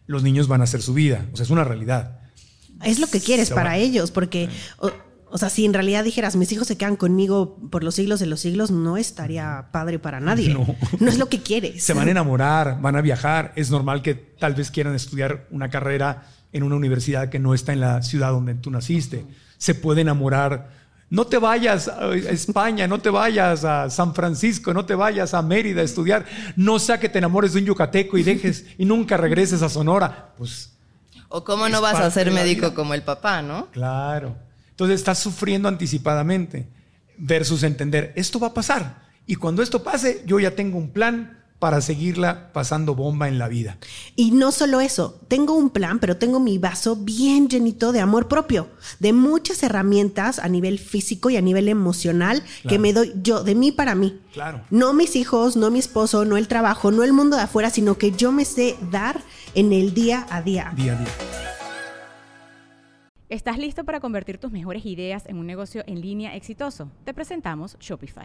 [0.07, 2.21] los niños van a hacer su vida, o sea, es una realidad.
[2.83, 4.91] Es lo que quieres Se para ellos, porque, o,
[5.31, 8.27] o sea, si en realidad dijeras, mis hijos se quedan conmigo por los siglos de
[8.27, 10.55] los siglos, no estaría padre para nadie.
[10.55, 10.75] No.
[10.99, 11.85] No, es lo que quieres.
[11.85, 13.53] Se van a enamorar, van a viajar.
[13.55, 17.75] Es normal que tal vez quieran estudiar una carrera en una universidad que no está
[17.75, 19.27] en la ciudad donde tú naciste.
[19.59, 20.80] Se puede enamorar.
[21.11, 25.43] No te vayas a España, no te vayas a San Francisco, no te vayas a
[25.43, 26.25] Mérida a estudiar.
[26.55, 30.33] No sea que te enamores de un yucateco y dejes y nunca regreses a Sonora.
[30.39, 30.71] Pues
[31.29, 33.67] O cómo no vas a ser médico como el papá, ¿no?
[33.73, 34.37] Claro.
[34.71, 36.69] Entonces estás sufriendo anticipadamente
[37.19, 39.03] versus entender, esto va a pasar.
[39.27, 43.47] Y cuando esto pase, yo ya tengo un plan para seguirla pasando bomba en la
[43.47, 43.79] vida.
[44.17, 48.27] Y no solo eso, tengo un plan, pero tengo mi vaso bien llenito de amor
[48.27, 48.69] propio,
[48.99, 53.55] de muchas herramientas a nivel físico y a nivel emocional que me doy yo, de
[53.55, 54.19] mí para mí.
[54.33, 54.63] Claro.
[54.71, 57.99] No mis hijos, no mi esposo, no el trabajo, no el mundo de afuera, sino
[57.99, 59.21] que yo me sé dar
[59.55, 60.73] en el día a día.
[60.75, 61.09] Día a día.
[63.29, 66.91] ¿Estás listo para convertir tus mejores ideas en un negocio en línea exitoso?
[67.05, 68.25] Te presentamos Shopify.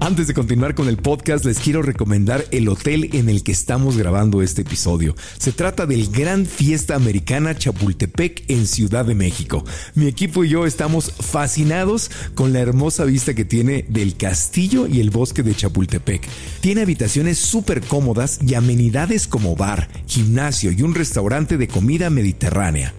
[0.00, 3.98] Antes de continuar con el podcast, les quiero recomendar el hotel en el que estamos
[3.98, 5.14] grabando este episodio.
[5.38, 9.64] Se trata del Gran Fiesta Americana Chapultepec en Ciudad de México.
[9.94, 15.00] Mi equipo y yo estamos fascinados con la hermosa vista que tiene del castillo y
[15.00, 16.26] el bosque de Chapultepec.
[16.60, 22.94] Tiene habitaciones súper cómodas y amenidades como bar, gimnasio y un restaurante de comida mediterránea.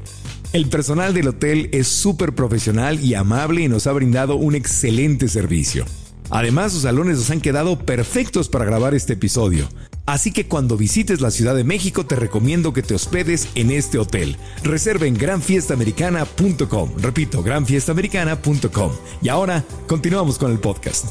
[0.53, 5.27] El personal del hotel es súper profesional y amable y nos ha brindado un excelente
[5.27, 5.85] servicio.
[6.29, 9.67] Además, sus salones nos han quedado perfectos para grabar este episodio.
[10.05, 13.97] Así que cuando visites la Ciudad de México te recomiendo que te hospedes en este
[13.99, 14.37] hotel.
[14.63, 16.91] Reserva en granfiestamericana.com.
[16.97, 18.91] Repito, granfiestamericana.com.
[19.21, 21.05] Y ahora, continuamos con el podcast.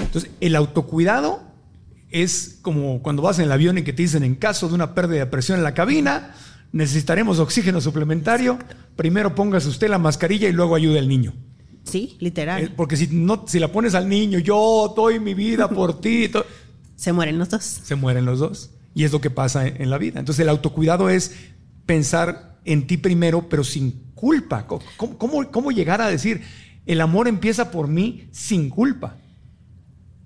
[0.00, 1.42] Entonces, el autocuidado
[2.10, 4.94] es como cuando vas en el avión y que te dicen en caso de una
[4.94, 6.34] pérdida de presión en la cabina,
[6.72, 8.58] necesitaremos oxígeno suplementario,
[8.96, 11.34] primero póngase usted la mascarilla y luego ayude al niño.
[11.84, 12.62] Sí, literal.
[12.64, 16.30] Eh, Porque si, no, si la pones al niño, yo doy mi vida por ti,
[16.96, 17.62] Se mueren los dos.
[17.64, 18.70] se mueren los dos.
[18.94, 20.18] Y es lo que pasa en, en la vida.
[20.20, 21.34] Entonces el autocuidado es
[21.86, 24.66] pensar en ti primero, pero sin culpa.
[24.66, 26.42] ¿Cómo, cómo- cómo llegar a decir,
[26.86, 29.16] el amor empieza por mí sin culpa?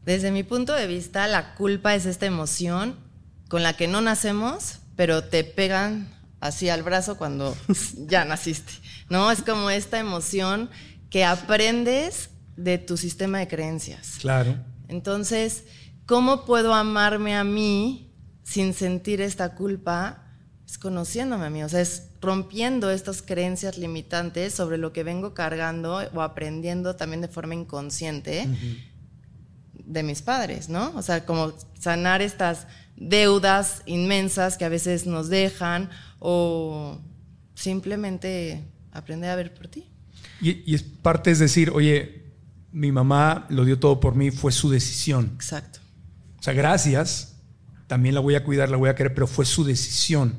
[0.05, 2.95] Desde mi punto de vista, la culpa es esta emoción
[3.49, 6.09] con la que no nacemos, pero te pegan
[6.41, 7.57] así al brazo cuando
[7.97, 8.73] ya naciste.
[9.09, 9.31] ¿No?
[9.31, 10.71] Es como esta emoción
[11.11, 14.17] que aprendes de tu sistema de creencias.
[14.21, 14.57] Claro.
[14.89, 15.65] Entonces,
[16.07, 18.13] ¿cómo puedo amarme a mí
[18.45, 20.23] sin sentir esta culpa?
[20.67, 25.33] Es conociéndome a mí, o sea, es rompiendo estas creencias limitantes sobre lo que vengo
[25.33, 28.49] cargando o aprendiendo también de forma inconsciente
[29.73, 30.93] de mis padres, ¿no?
[30.97, 37.01] O sea, como sanar estas deudas inmensas que a veces nos dejan o
[37.55, 39.89] simplemente aprender a ver por ti.
[40.41, 42.25] Y, y es parte es decir, oye,
[42.73, 45.33] mi mamá lo dio todo por mí, fue su decisión.
[45.35, 45.81] Exacto.
[46.39, 47.37] O sea, gracias,
[47.87, 50.35] también la voy a cuidar, la voy a querer, pero fue su decisión.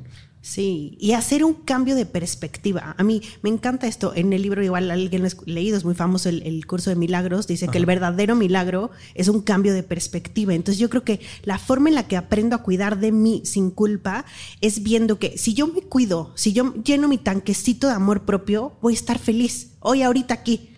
[0.48, 2.94] Sí, y hacer un cambio de perspectiva.
[2.96, 4.14] A mí me encanta esto.
[4.14, 6.96] En el libro, igual alguien lo ha leído, es muy famoso el, el curso de
[6.96, 10.54] milagros, dice que el verdadero milagro es un cambio de perspectiva.
[10.54, 13.70] Entonces yo creo que la forma en la que aprendo a cuidar de mí sin
[13.70, 14.24] culpa
[14.62, 18.72] es viendo que si yo me cuido, si yo lleno mi tanquecito de amor propio,
[18.80, 19.72] voy a estar feliz.
[19.80, 20.77] Hoy, ahorita aquí.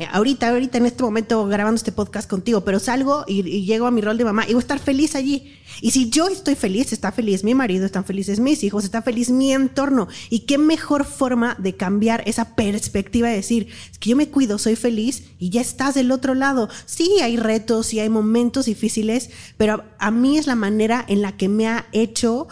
[0.00, 3.90] Eh, ahorita, ahorita en este momento grabando este podcast contigo, pero salgo y, llego a
[3.90, 5.52] mi rol de mamá y voy a estar feliz allí.
[5.82, 9.28] Y si yo estoy feliz, está feliz mi marido, están felices mis hijos, está feliz
[9.28, 10.08] mi entorno.
[10.30, 14.74] Y qué mejor forma de cambiar esa perspectiva de decir, que yo me cuido, soy
[14.74, 16.70] feliz y ya estás del otro lado.
[16.86, 21.36] Sí, hay retos, sí hay momentos difíciles, pero a mí es la manera en la
[21.36, 22.48] que me ha hecho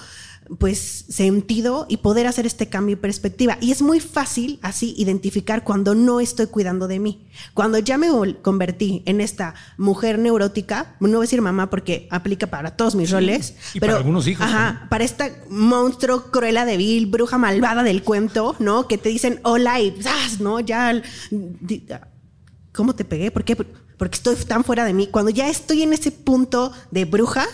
[0.58, 3.58] pues sentido y poder hacer este cambio de perspectiva.
[3.60, 7.26] Y es muy fácil así identificar cuando no estoy cuidando de mí.
[7.52, 8.08] Cuando ya me
[8.40, 13.10] convertí en esta mujer neurótica, no voy a decir mamá porque aplica para todos mis
[13.10, 14.88] roles, y para algunos hijos Ajá, también.
[14.88, 18.88] para esta monstruo cruela de vil, bruja malvada del cuento, ¿no?
[18.88, 20.40] Que te dicen hola y ¡zas!
[20.40, 20.60] ¿no?
[20.60, 21.84] Ya di-
[22.72, 23.30] ¿Cómo te pegué?
[23.30, 23.56] ¿Por qué?
[23.56, 25.08] Porque estoy tan fuera de mí.
[25.08, 27.44] Cuando ya estoy en ese punto de bruja,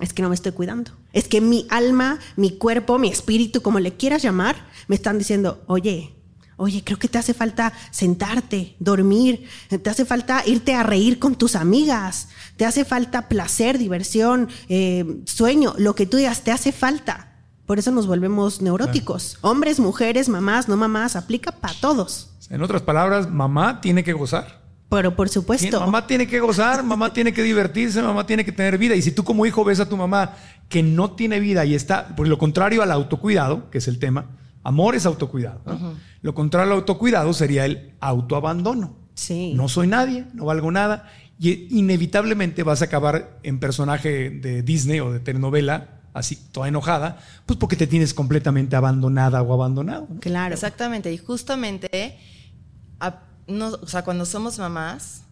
[0.00, 0.92] es que no me estoy cuidando.
[1.12, 4.56] Es que mi alma, mi cuerpo, mi espíritu, como le quieras llamar,
[4.88, 6.14] me están diciendo, oye,
[6.62, 9.48] Oye, creo que te hace falta sentarte, dormir,
[9.82, 15.22] te hace falta irte a reír con tus amigas, te hace falta placer, diversión, eh,
[15.24, 17.32] sueño, lo que tú digas, te hace falta.
[17.64, 19.38] Por eso nos volvemos neuróticos.
[19.40, 22.28] Hombres, mujeres, mamás, no mamás, aplica para todos.
[22.50, 24.59] En otras palabras, mamá tiene que gozar.
[24.90, 25.80] Pero por supuesto.
[25.80, 28.94] Mamá tiene que gozar, mamá tiene que divertirse, mamá tiene que tener vida.
[28.96, 30.34] Y si tú como hijo ves a tu mamá
[30.68, 34.26] que no tiene vida y está, por lo contrario al autocuidado, que es el tema,
[34.62, 35.60] Amor es autocuidado.
[36.20, 38.96] Lo contrario al autocuidado sería el autoabandono.
[39.14, 39.54] Sí.
[39.54, 41.10] No soy nadie, no valgo nada.
[41.38, 47.18] Y inevitablemente vas a acabar en personaje de Disney o de telenovela, así toda enojada,
[47.46, 50.08] pues porque te tienes completamente abandonada o abandonado.
[50.20, 50.52] Claro.
[50.52, 51.10] Exactamente.
[51.10, 52.18] Y justamente,
[53.50, 55.22] o sea, cuando somos mamás,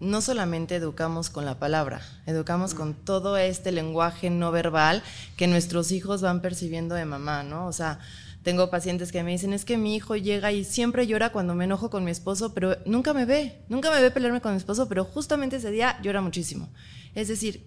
[0.00, 5.02] no solamente educamos con la palabra, educamos con todo este lenguaje no verbal
[5.36, 7.66] que nuestros hijos van percibiendo de mamá, ¿no?
[7.66, 7.98] O sea,
[8.42, 11.64] tengo pacientes que me dicen, es que mi hijo llega y siempre llora cuando me
[11.64, 14.88] enojo con mi esposo, pero nunca me ve, nunca me ve pelearme con mi esposo,
[14.88, 16.68] pero justamente ese día llora muchísimo.
[17.14, 17.66] Es decir,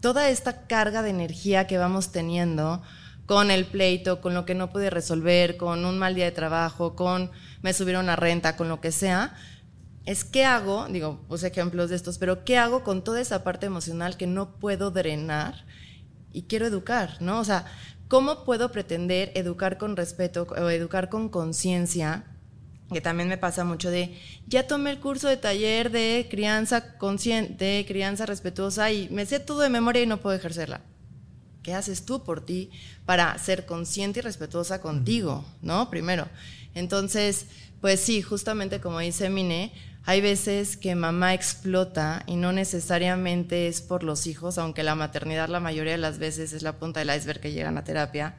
[0.00, 2.82] toda esta carga de energía que vamos teniendo
[3.26, 6.94] con el pleito, con lo que no pude resolver, con un mal día de trabajo,
[6.96, 7.30] con
[7.62, 9.34] me subieron la renta, con lo que sea,
[10.04, 13.66] es qué hago, digo, puse ejemplos de estos, pero qué hago con toda esa parte
[13.66, 15.66] emocional que no puedo drenar
[16.32, 17.40] y quiero educar, ¿no?
[17.40, 17.66] O sea,
[18.08, 22.24] ¿Cómo puedo pretender educar con respeto o educar con conciencia?
[22.92, 27.84] Que también me pasa mucho de, ya tomé el curso de taller de crianza consciente,
[27.88, 30.82] crianza respetuosa y me sé todo de memoria y no puedo ejercerla.
[31.66, 32.70] ¿Qué haces tú por ti
[33.06, 35.44] para ser consciente y respetuosa contigo?
[35.62, 35.90] ¿No?
[35.90, 36.28] Primero.
[36.76, 37.46] Entonces,
[37.80, 39.72] pues sí, justamente como dice Mine,
[40.04, 45.48] hay veces que mamá explota y no necesariamente es por los hijos, aunque la maternidad
[45.48, 48.36] la mayoría de las veces es la punta del iceberg que llegan a terapia.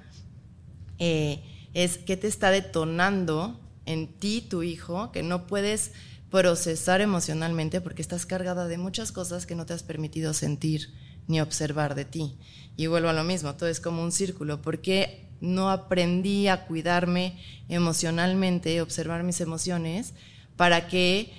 [0.98, 5.92] Eh, es que te está detonando en ti, tu hijo, que no puedes
[6.32, 10.94] procesar emocionalmente porque estás cargada de muchas cosas que no te has permitido sentir
[11.28, 12.38] ni observar de ti.
[12.78, 14.62] Y vuelvo a lo mismo, todo es como un círculo.
[14.62, 17.38] ¿Por qué no aprendí a cuidarme
[17.70, 20.14] emocionalmente, observar mis emociones,
[20.56, 21.32] para que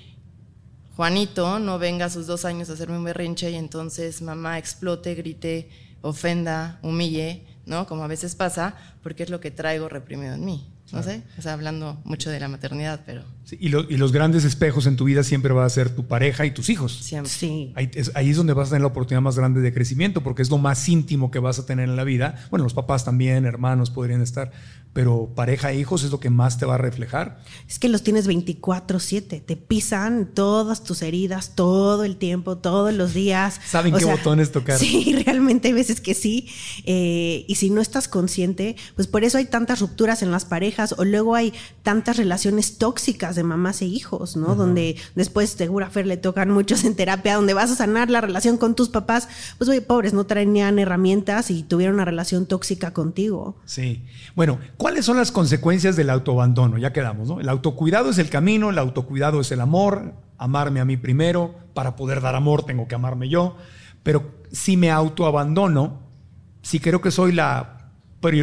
[0.95, 5.15] Juanito no venga a sus dos años a hacerme un berrinche y entonces mamá explote,
[5.15, 5.69] grite,
[6.01, 7.87] ofenda, humille, ¿no?
[7.87, 10.67] Como a veces pasa, porque es lo que traigo reprimido en mí.
[10.91, 13.23] No sé, o sea, hablando mucho de la maternidad, pero...
[13.51, 16.51] y, y, los grandes espejos en tu vida siempre va a ser tu pareja y
[16.51, 16.93] tus hijos.
[16.93, 17.31] Siempre.
[17.31, 17.73] Sí.
[17.75, 20.41] Ahí es, ahí es, donde vas a tener la oportunidad más grande de crecimiento, porque
[20.41, 22.47] es lo más íntimo que vas a tener en la vida.
[22.49, 24.51] Bueno, los papás también, hermanos podrían estar,
[24.93, 27.41] pero pareja e hijos es lo que más te va a reflejar.
[27.67, 33.13] Es que los tienes 24/7, te pisan todas tus heridas todo el tiempo, todos los
[33.13, 33.59] días.
[33.67, 34.79] Saben qué botones tocar.
[34.89, 36.47] Sí, realmente hay veces que sí.
[36.85, 40.95] Eh, y si no estás consciente, pues por eso hay tantas rupturas en las parejas
[40.97, 44.55] o luego hay tantas relaciones tóxicas de mamás e hijos, ¿no?
[44.55, 48.57] Donde después, segura Fer, le tocan muchos en terapia, donde vas a sanar la relación
[48.57, 53.57] con tus papás, pues oye, pobres, no traían herramientas y tuvieron una relación tóxica contigo.
[53.65, 54.03] Sí.
[54.35, 56.77] Bueno, ¿Cuáles son las consecuencias del autoabandono?
[56.77, 57.41] Ya quedamos, ¿no?
[57.41, 61.97] El autocuidado es el camino, el autocuidado es el amor, amarme a mí primero, para
[61.97, 63.57] poder dar amor tengo que amarme yo,
[64.03, 65.99] pero si me autoabandono,
[66.61, 67.89] si creo que soy la,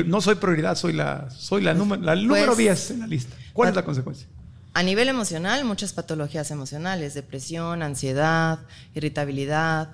[0.05, 3.35] no soy prioridad, soy la, soy la, número, la número 10 pues, en la lista.
[3.55, 4.29] ¿Cuál es la consecuencia?
[4.75, 8.59] A nivel emocional, muchas patologías emocionales, depresión, ansiedad,
[8.95, 9.89] irritabilidad,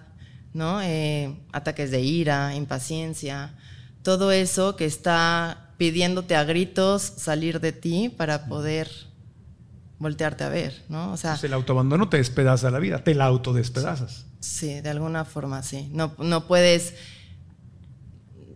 [0.55, 0.83] ¿no?
[0.83, 3.55] Eh, ataques de ira, impaciencia,
[4.03, 8.91] todo eso que está pidiéndote a gritos salir de ti para poder
[9.99, 11.13] voltearte a ver, ¿no?
[11.13, 14.27] O sea, el autoabandono te despedaza la vida, te la autodespedazas.
[14.41, 15.89] Sí, de alguna forma sí.
[15.93, 16.95] No, no puedes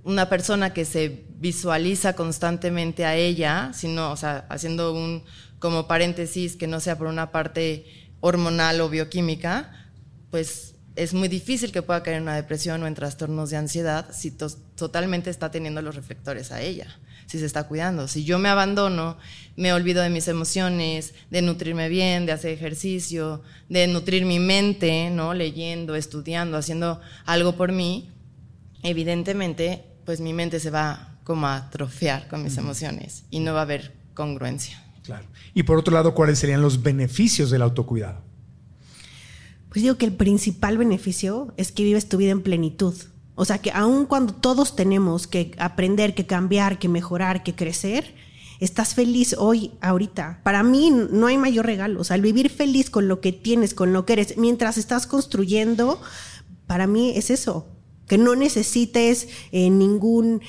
[0.02, 5.24] una persona que se visualiza constantemente a ella, sino, o sea, haciendo un
[5.59, 7.87] como paréntesis que no sea por una parte
[8.20, 9.90] hormonal o bioquímica,
[10.31, 14.07] pues es muy difícil que pueda caer en una depresión o en trastornos de ansiedad
[14.12, 16.87] si totalmente está teniendo los reflectores a ella,
[17.26, 18.08] si se está cuidando.
[18.08, 19.16] Si yo me abandono,
[19.56, 25.10] me olvido de mis emociones, de nutrirme bien, de hacer ejercicio, de nutrir mi mente,
[25.10, 25.34] ¿no?
[25.34, 28.10] Leyendo, estudiando, haciendo algo por mí,
[28.82, 33.60] evidentemente, pues mi mente se va como a atrofiar con mis emociones y no va
[33.60, 34.82] a haber congruencia.
[35.02, 35.26] Claro.
[35.54, 38.22] Y por otro lado, ¿cuáles serían los beneficios del autocuidado?
[39.68, 42.94] Pues digo que el principal beneficio es que vives tu vida en plenitud.
[43.37, 48.14] O sea que aun cuando todos tenemos que aprender, que cambiar, que mejorar, que crecer,
[48.60, 50.40] estás feliz hoy, ahorita.
[50.42, 52.00] Para mí no hay mayor regalo.
[52.00, 55.06] O sea, el vivir feliz con lo que tienes, con lo que eres, mientras estás
[55.06, 56.00] construyendo,
[56.66, 57.68] para mí es eso.
[58.08, 60.40] Que no necesites eh, ningún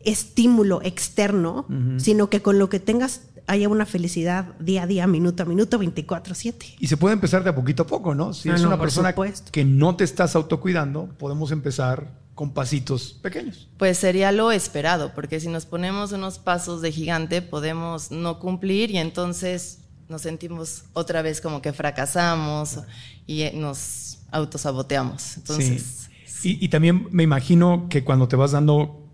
[0.00, 1.66] estímulo externo,
[1.98, 5.78] sino que con lo que tengas haya una felicidad día a día, minuto a minuto,
[5.78, 6.76] 24/7.
[6.78, 8.32] Y se puede empezar de a poquito a poco, ¿no?
[8.32, 9.50] Si Ah, es no, una persona supuesto.
[9.52, 13.68] que no te estás autocuidando, podemos empezar con pasitos pequeños.
[13.76, 18.90] Pues sería lo esperado, porque si nos ponemos unos pasos de gigante podemos no cumplir
[18.90, 19.78] y entonces
[20.08, 22.78] nos sentimos otra vez como que fracasamos
[23.26, 25.36] y eh, nos autosaboteamos.
[25.36, 26.56] Entonces, Sí.
[26.60, 29.06] Y, y también me imagino que cuando te vas dando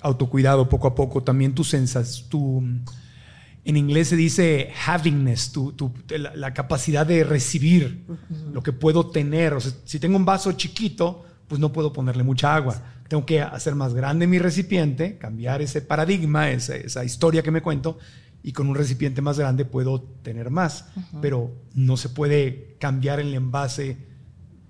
[0.00, 2.60] autocuidado poco a poco, también tu sensas, tu
[3.64, 8.04] en inglés se dice havingness, tu, tu- la, la capacidad de recibir
[8.52, 9.54] lo que puedo tener.
[9.54, 12.82] O sea, si tengo un vaso chiquito, pues no puedo ponerle mucha agua.
[13.08, 17.60] Tengo que hacer más grande mi recipiente, cambiar ese paradigma, esa, esa historia que me
[17.62, 17.98] cuento,
[18.42, 20.86] y con un recipiente más grande puedo tener más.
[21.20, 23.98] Pero no se puede cambiar el envase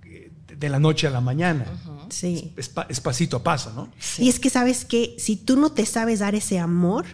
[0.05, 1.65] eh, de la noche a la mañana.
[2.11, 2.53] Sí.
[2.59, 3.91] Es, es pasito a paso, ¿no?
[4.19, 7.07] Y es que sabes que si tú no te sabes dar ese amor,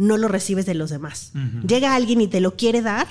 [0.00, 1.32] no lo recibes de los demás.
[1.66, 3.06] Llega alguien y te lo quiere dar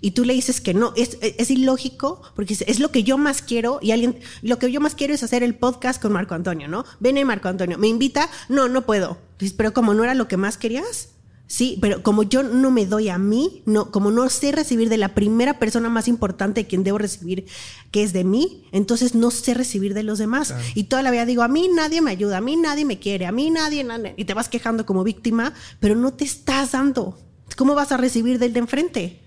[0.00, 3.18] y tú le dices que no, es, es ilógico porque es, es lo que yo
[3.18, 6.34] más quiero y alguien, lo que yo más quiero es hacer el podcast con Marco
[6.34, 6.86] Antonio, ¿no?
[6.98, 9.18] Ven Marco Antonio, me invita, no, no puedo.
[9.58, 11.10] Pero como no era lo que más querías.
[11.50, 14.98] Sí, pero como yo no me doy a mí, no, como no sé recibir de
[14.98, 17.44] la primera persona más importante de quien debo recibir,
[17.90, 20.54] que es de mí, entonces no sé recibir de los demás.
[20.76, 23.26] Y toda la vida digo, a mí nadie me ayuda, a mí nadie me quiere,
[23.26, 27.18] a mí nadie, nadie", y te vas quejando como víctima, pero no te estás dando.
[27.56, 29.20] ¿Cómo vas a recibir del de enfrente?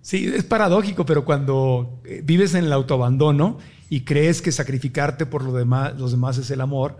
[0.00, 3.58] Sí, es paradójico, pero cuando eh, vives en el autoabandono
[3.90, 6.96] y crees que sacrificarte por lo demás, los demás es el amor,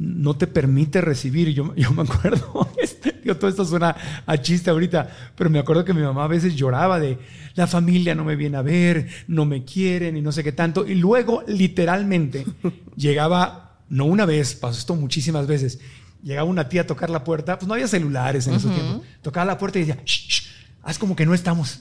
[0.00, 1.50] no te permite recibir.
[1.52, 3.94] Yo, yo me acuerdo, este, digo, todo esto suena
[4.24, 7.18] a chiste ahorita, pero me acuerdo que mi mamá a veces lloraba de
[7.54, 10.86] la familia no me viene a ver, no me quieren y no sé qué tanto.
[10.86, 12.46] Y luego, literalmente,
[12.96, 15.78] llegaba, no una vez, pasó esto muchísimas veces,
[16.22, 19.44] llegaba una tía a tocar la puerta, pues no había celulares en esos tiempos, tocaba
[19.44, 20.42] la puerta y decía, "Shh, shh,
[20.82, 21.80] haz como que no estamos.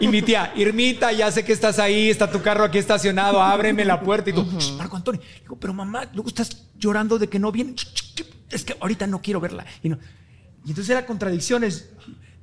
[0.00, 3.84] Y mi tía, Irmita, ya sé que estás ahí, está tu carro aquí estacionado, ábreme
[3.84, 4.30] la puerta.
[4.30, 5.20] Y tú, "Shh, Marco Antonio.
[5.40, 7.74] Digo, pero mamá, luego estás llorando de que no viene.
[8.50, 9.66] Es que ahorita no quiero verla.
[9.82, 9.98] Y, no.
[10.64, 11.90] y entonces era contradicciones.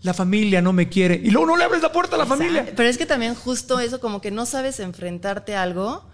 [0.04, 1.16] La familia no me quiere.
[1.16, 2.72] Y luego no le abres la puerta a la familia.
[2.76, 6.10] Pero es que también justo eso, como que no sabes enfrentarte a algo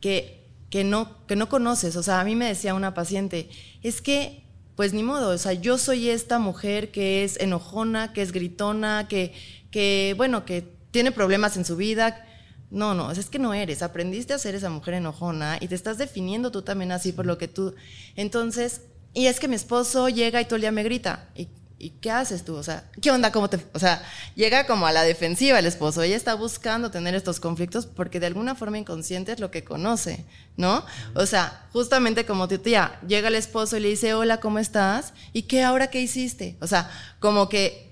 [0.00, 1.96] que, que, no, que no conoces.
[1.96, 3.48] O sea, a mí me decía una paciente,
[3.82, 4.44] es que,
[4.76, 9.08] pues ni modo, o sea, yo soy esta mujer que es enojona, que es gritona,
[9.08, 9.32] que,
[9.70, 12.26] que bueno, que tiene problemas en su vida.
[12.72, 13.82] No, no, es que no eres.
[13.82, 17.36] Aprendiste a ser esa mujer enojona y te estás definiendo tú también así por lo
[17.36, 17.74] que tú.
[18.16, 18.80] Entonces,
[19.12, 21.28] y es que mi esposo llega y todo el día me grita.
[21.36, 21.48] ¿Y,
[21.78, 22.54] y qué haces tú?
[22.54, 23.30] O sea, ¿qué onda?
[23.30, 23.58] ¿Cómo te.?
[23.74, 24.02] O sea,
[24.36, 26.02] llega como a la defensiva el esposo.
[26.02, 30.24] Ella está buscando tener estos conflictos porque de alguna forma inconsciente es lo que conoce,
[30.56, 30.82] ¿no?
[31.14, 35.12] O sea, justamente como tu tía, llega el esposo y le dice, hola, ¿cómo estás?
[35.34, 36.56] ¿Y qué ahora qué hiciste?
[36.62, 37.91] O sea, como que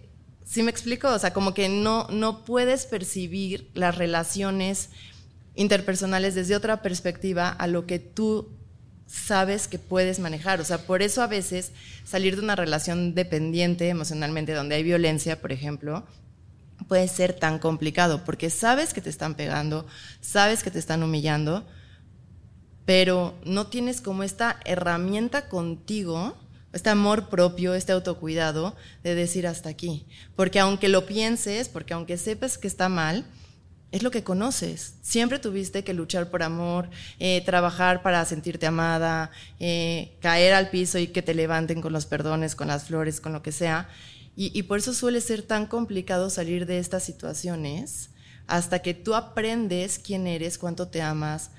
[0.51, 1.07] ¿Sí me explico?
[1.07, 4.91] O sea, como que no, no puedes percibir las relaciones
[5.55, 8.49] interpersonales desde otra perspectiva a lo que tú
[9.07, 10.61] sabes que puedes manejar.
[10.61, 11.71] O sea, por eso a veces
[12.03, 16.05] salir de una relación dependiente emocionalmente, donde hay violencia, por ejemplo,
[16.89, 19.87] puede ser tan complicado, porque sabes que te están pegando,
[20.21, 21.65] sabes que te están humillando,
[22.87, 26.37] pero no tienes como esta herramienta contigo,
[26.73, 30.07] este amor propio, este autocuidado de decir hasta aquí.
[30.37, 33.27] Porque aunque lo pienses, porque aunque sepas que está mal,
[33.93, 34.95] es lo que conoces.
[35.03, 40.99] Siempre tuviste que luchar por amor, eh, trabajar para sentirte amada, eh, caer al piso
[40.99, 43.89] y que te levanten con los perdones, con las flores, con lo que sea.
[44.37, 48.09] Y, por eso suele ser tan complicado salir de estas situaciones
[48.47, 51.51] hasta que tú aprendes quién eres, cuánto te amas,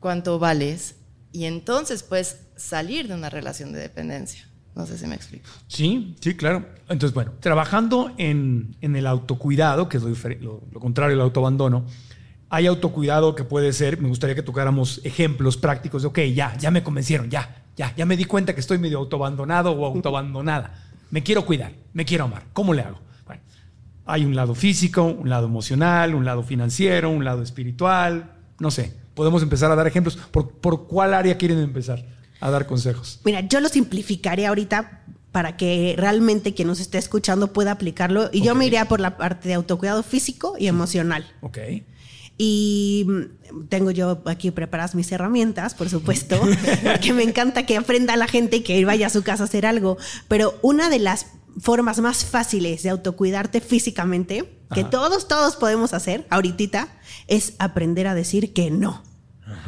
[0.00, 0.96] cuánto vales,
[1.30, 4.46] y entonces puedes salir de una relación de dependencia.
[4.74, 5.48] No sé si me explico.
[5.68, 6.66] Sí, sí, claro.
[6.88, 11.86] Entonces, bueno, trabajando en, en el autocuidado, que es lo, lo- lo contrario al autoabandono,
[12.50, 16.70] hay autocuidado que puede ser, me gustaría que tocáramos ejemplos prácticos de, ok, ya, ya
[16.70, 20.74] me convencieron, ya, ya, ya me di cuenta que estoy medio autoabandonado o autoabandonada.
[21.10, 22.44] Me quiero cuidar, me quiero amar.
[22.52, 22.98] ¿Cómo le hago?
[23.26, 23.42] Bueno,
[24.06, 28.92] hay un lado físico, un lado emocional, un lado financiero, un lado espiritual, no sé.
[29.14, 30.16] Podemos empezar a dar ejemplos.
[30.16, 32.04] ¿Por, por cuál área quieren empezar
[32.44, 33.20] a dar consejos?
[33.24, 38.28] Mira, yo lo simplificaré ahorita para que realmente quien nos esté escuchando pueda aplicarlo.
[38.32, 41.26] Y yo me iría por la parte de autocuidado físico y emocional.
[41.40, 41.58] Ok.
[42.36, 46.38] Y mm, tengo yo aquí preparadas mis herramientas, por supuesto,
[47.02, 49.64] que me encanta que aprenda la gente y que vaya a su casa a hacer
[49.64, 49.96] algo.
[50.28, 51.28] Pero una de las
[51.58, 56.88] formas más fáciles de autocuidarte físicamente, que todos, todos podemos hacer ahorita,
[57.26, 59.02] es aprender a decir que no.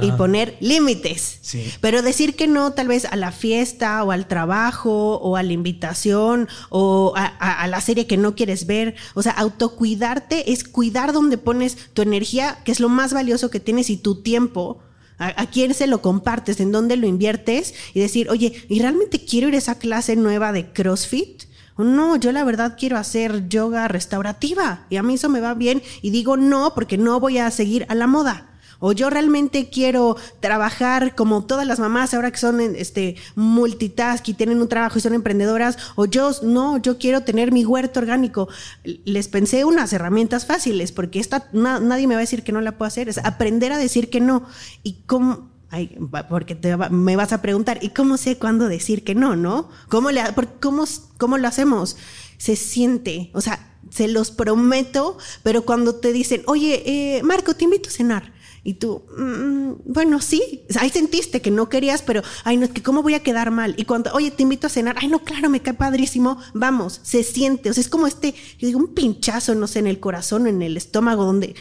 [0.01, 1.39] Y poner límites.
[1.43, 1.73] Sí.
[1.81, 5.53] Pero decir que no tal vez a la fiesta o al trabajo o a la
[5.53, 8.95] invitación o a, a- a la serie que no quieres ver.
[9.15, 13.61] O sea, autocuidarte es cuidar donde pones tu energía, que es lo más valioso que
[13.61, 14.79] tienes y tu tiempo.
[15.19, 16.61] ¿A, a quién se lo compartes?
[16.61, 17.75] ¿En dónde lo inviertes?
[17.95, 21.45] Y decir, oye, ¿y realmente quiero ir a esa clase nueva de CrossFit?
[21.77, 25.55] O No, yo la verdad quiero hacer yoga restaurativa y a mí eso me va
[25.55, 28.51] bien y digo no porque no voy a seguir a la moda.
[28.79, 34.35] O yo realmente quiero trabajar como todas las mamás ahora que son este multitask y
[34.35, 35.79] tienen un trabajo y son emprendedoras.
[35.97, 38.49] O yo no, yo quiero tener mi huerto orgánico.
[38.85, 42.61] Les pensé unas herramientas fáciles porque esta na- nadie me va a decir que no
[42.61, 43.09] la puedo hacer.
[43.09, 44.45] Es aprender a decir que no.
[44.83, 45.99] Y cómo, Ay,
[46.29, 49.69] porque te me vas a preguntar, ¿y cómo sé cuándo decir que no, no?
[49.89, 50.23] ¿Cómo, le,
[50.61, 50.85] cómo,
[51.19, 51.97] ¿Cómo lo hacemos?
[52.39, 57.65] Se siente, o sea, se los prometo, pero cuando te dicen, oye, eh, Marco, te
[57.65, 58.33] invito a cenar.
[58.67, 62.83] Y tú, "Mm, bueno, sí, ahí sentiste que no querías, pero, ay, no, es que
[62.83, 63.77] cómo voy a quedar mal.
[63.79, 67.23] Y cuando, oye, te invito a cenar, ay, no, claro, me cae padrísimo, vamos, se
[67.23, 70.49] siente, o sea, es como este, yo digo, un pinchazo, no sé, en el corazón
[70.49, 71.55] en el estómago, donde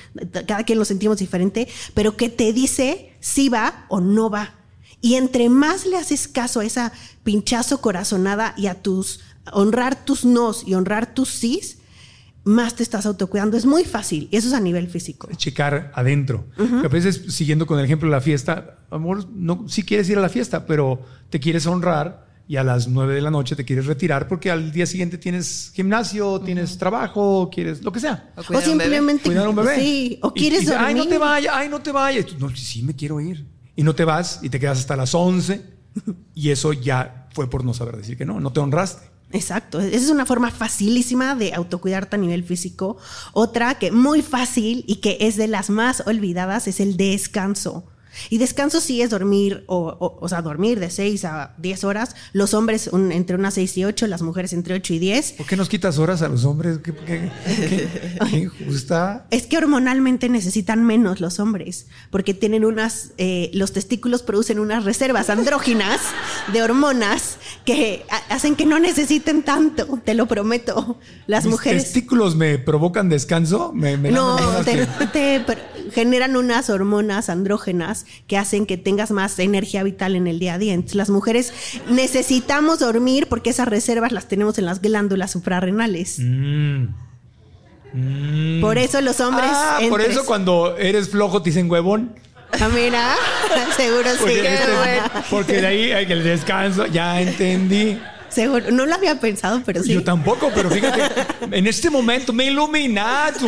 [0.48, 4.56] cada quien lo sentimos diferente, pero que te dice si va o no va.
[5.00, 6.92] Y entre más le haces caso a esa
[7.24, 9.20] pinchazo corazonada y a tus,
[9.54, 11.78] honrar tus nos y honrar tus sís,
[12.46, 13.58] más te estás autocuidando.
[13.58, 14.28] Es muy fácil.
[14.32, 15.28] Y eso es a nivel físico.
[15.36, 16.46] checar adentro.
[16.84, 20.22] A veces, siguiendo con el ejemplo de la fiesta, amor, no, sí quieres ir a
[20.22, 23.88] la fiesta, pero te quieres honrar y a las nueve de la noche te quieres
[23.88, 28.32] retirar porque al día siguiente tienes gimnasio, tienes trabajo, quieres lo que sea.
[28.38, 29.24] O O cuidar simplemente.
[29.24, 29.76] Cuidar a un bebé.
[29.80, 30.20] Sí.
[30.22, 30.88] O Y- quieres y dice, dormir.
[30.90, 32.26] Ay, no te vayas, ay, no te vayas.
[32.40, 33.48] No, sí, me quiero ir.
[33.76, 35.62] Y no te vas y te quedas hasta las 11
[36.36, 39.15] y eso ya fue por no saber decir que no, no te honraste.
[39.32, 42.98] Exacto, esa es una forma facilísima de autocuidarte a nivel físico.
[43.34, 47.86] Otra que muy fácil y que es de las más olvidadas es el descanso.
[48.30, 52.16] Y descanso sí es dormir, o, o, o sea, dormir de 6 a 10 horas.
[52.34, 55.34] Los hombres un- entre unas 6 y 8, las mujeres entre 8 y 10.
[55.34, 56.80] ¿Por qué nos quitas horas a los hombres?
[56.80, 57.88] ¿Qué, qué- qué-
[58.30, 59.28] qué injusta?
[59.32, 64.84] Es que hormonalmente necesitan menos los hombres, porque tienen unas, eh, los testículos producen unas
[64.86, 66.00] reservas andróginas
[66.54, 70.98] de hormonas que ha- hacen que no necesiten tanto, te lo prometo.
[71.28, 71.84] Las ¿Mis mujeres...
[71.84, 73.72] testículos me provocan descanso?
[73.74, 75.44] ¿Me, me No, te,
[75.96, 80.58] generan unas hormonas andrógenas que hacen que tengas más energía vital en el día a
[80.58, 80.74] día.
[80.74, 81.54] Entonces, las mujeres
[81.90, 86.18] necesitamos dormir porque esas reservas las tenemos en las glándulas suprarrenales.
[86.20, 86.88] Mm.
[87.94, 88.60] Mm.
[88.62, 89.50] Por eso los hombres.
[89.52, 92.14] Ah, por eso cuando eres flojo te dicen huevón.
[92.60, 93.16] Ah, mira,
[93.78, 94.18] seguro sí.
[94.20, 96.86] Porque, este- porque de ahí hay que el descanso.
[96.88, 97.98] Ya entendí.
[98.36, 98.70] Seguro.
[98.72, 99.94] No lo había pensado, pero sí.
[99.94, 101.02] Yo tampoco, pero fíjate,
[101.58, 103.48] en este momento me he iluminado.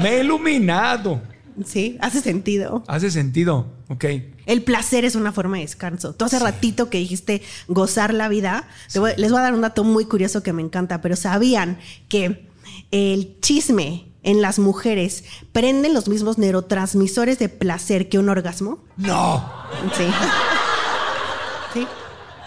[0.00, 1.20] Me he iluminado.
[1.64, 2.82] Sí, hace sentido.
[2.88, 3.66] Hace sentido.
[3.88, 4.04] Ok.
[4.46, 6.14] El placer es una forma de descanso.
[6.14, 9.84] Tú hace ratito que dijiste gozar la vida, voy- les voy a dar un dato
[9.84, 12.48] muy curioso que me encanta, pero ¿sabían que
[12.90, 18.84] el chisme en las mujeres prenden los mismos neurotransmisores de placer que un orgasmo?
[18.96, 19.48] No.
[19.96, 20.04] Sí.
[21.72, 21.86] Sí.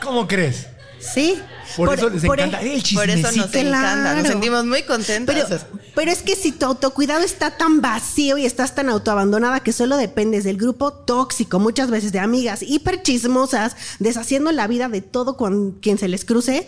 [0.04, 0.68] ¿Cómo crees?
[1.00, 1.40] Sí.
[1.76, 5.36] Por, eso les por- encanta el Por eso nos encanta, nos sentimos muy contentos.
[5.36, 5.62] Pero,
[5.96, 9.98] pero es que si tu autocuidado está tan vacío y estás tan autoabandonada que solo
[9.98, 15.38] dependes del grupo tóxico, muchas veces de amigas hiper chismosas, deshaciendo la vida de todo
[15.38, 16.68] con quien se les cruce,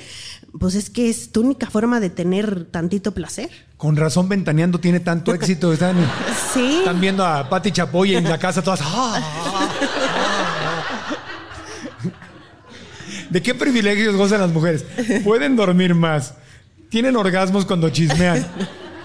[0.60, 3.50] pues es que es tu única forma de tener tantito placer.
[3.78, 5.72] Con razón, Ventaneando tiene tanto éxito.
[5.72, 5.96] Están,
[6.54, 6.80] Sí.
[6.80, 8.82] están viendo a Pati Chapoy en la casa todas.
[8.84, 9.22] "Ah,
[13.30, 14.86] ¿De qué privilegios gozan las mujeres?
[15.24, 16.34] Pueden dormir más.
[16.90, 18.46] Tienen orgasmos cuando chismean.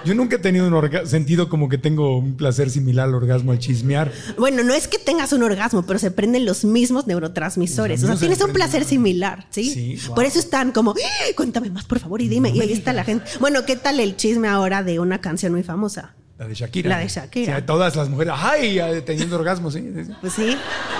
[0.06, 3.52] Yo nunca he tenido un orga- sentido como que tengo un placer similar al orgasmo
[3.52, 4.12] al chismear.
[4.38, 8.02] Bueno, no es que tengas un orgasmo, pero se prenden los mismos neurotransmisores.
[8.02, 9.70] Los O sea, tienes se un placer similar, ¿sí?
[9.70, 10.14] Sí, wow.
[10.16, 12.50] Por eso están como, "Ah, cuéntame más, por favor, y dime.
[12.50, 13.24] y ahí está la gente.
[13.40, 16.14] Bueno, ¿qué tal el chisme ahora de una canción muy famosa?
[16.38, 16.90] La de Shakira.
[16.90, 17.56] La de Shakira.
[17.56, 18.78] Sí, todas las mujeres, ¡ay!
[19.06, 19.88] Teniendo orgasmos, sí.
[20.20, 20.54] Pues sí.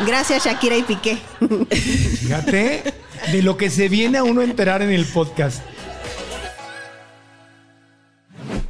[0.06, 1.18] Gracias, Shakira y Piqué.
[2.20, 2.82] Fíjate
[3.32, 5.62] de lo que se viene a uno a enterar en el podcast.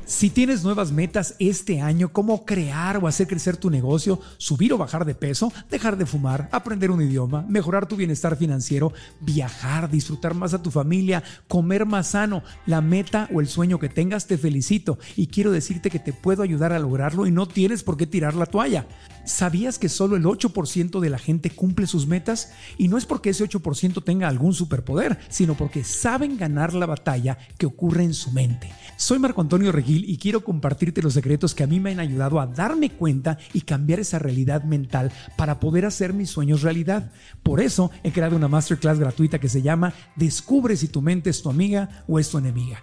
[0.06, 4.78] Si tienes nuevas metas este año, como crear o hacer crecer tu negocio, subir o
[4.78, 10.34] bajar de peso, dejar de fumar, aprender un idioma, mejorar tu bienestar financiero, viajar, disfrutar
[10.34, 14.38] más a tu familia, comer más sano, la meta o el sueño que tengas, te
[14.38, 18.06] felicito y quiero decirte que te puedo ayudar a lograrlo y no tienes por qué
[18.06, 18.86] tirar la toalla.
[19.24, 22.52] ¿Sabías que solo el 8% de la gente cumple sus metas?
[22.76, 27.38] Y no es porque ese 8% tenga algún superpoder, sino porque saben ganar la batalla
[27.56, 28.70] que ocurre en su mente.
[28.96, 32.38] Soy Marco Antonio Regil y quiero compartirte los secretos que a mí me han ayudado
[32.38, 37.10] a darme cuenta y cambiar esa realidad mental para poder hacer mis sueños realidad.
[37.42, 41.42] Por eso he creado una masterclass gratuita que se llama Descubre si tu mente es
[41.42, 42.82] tu amiga o es tu enemiga.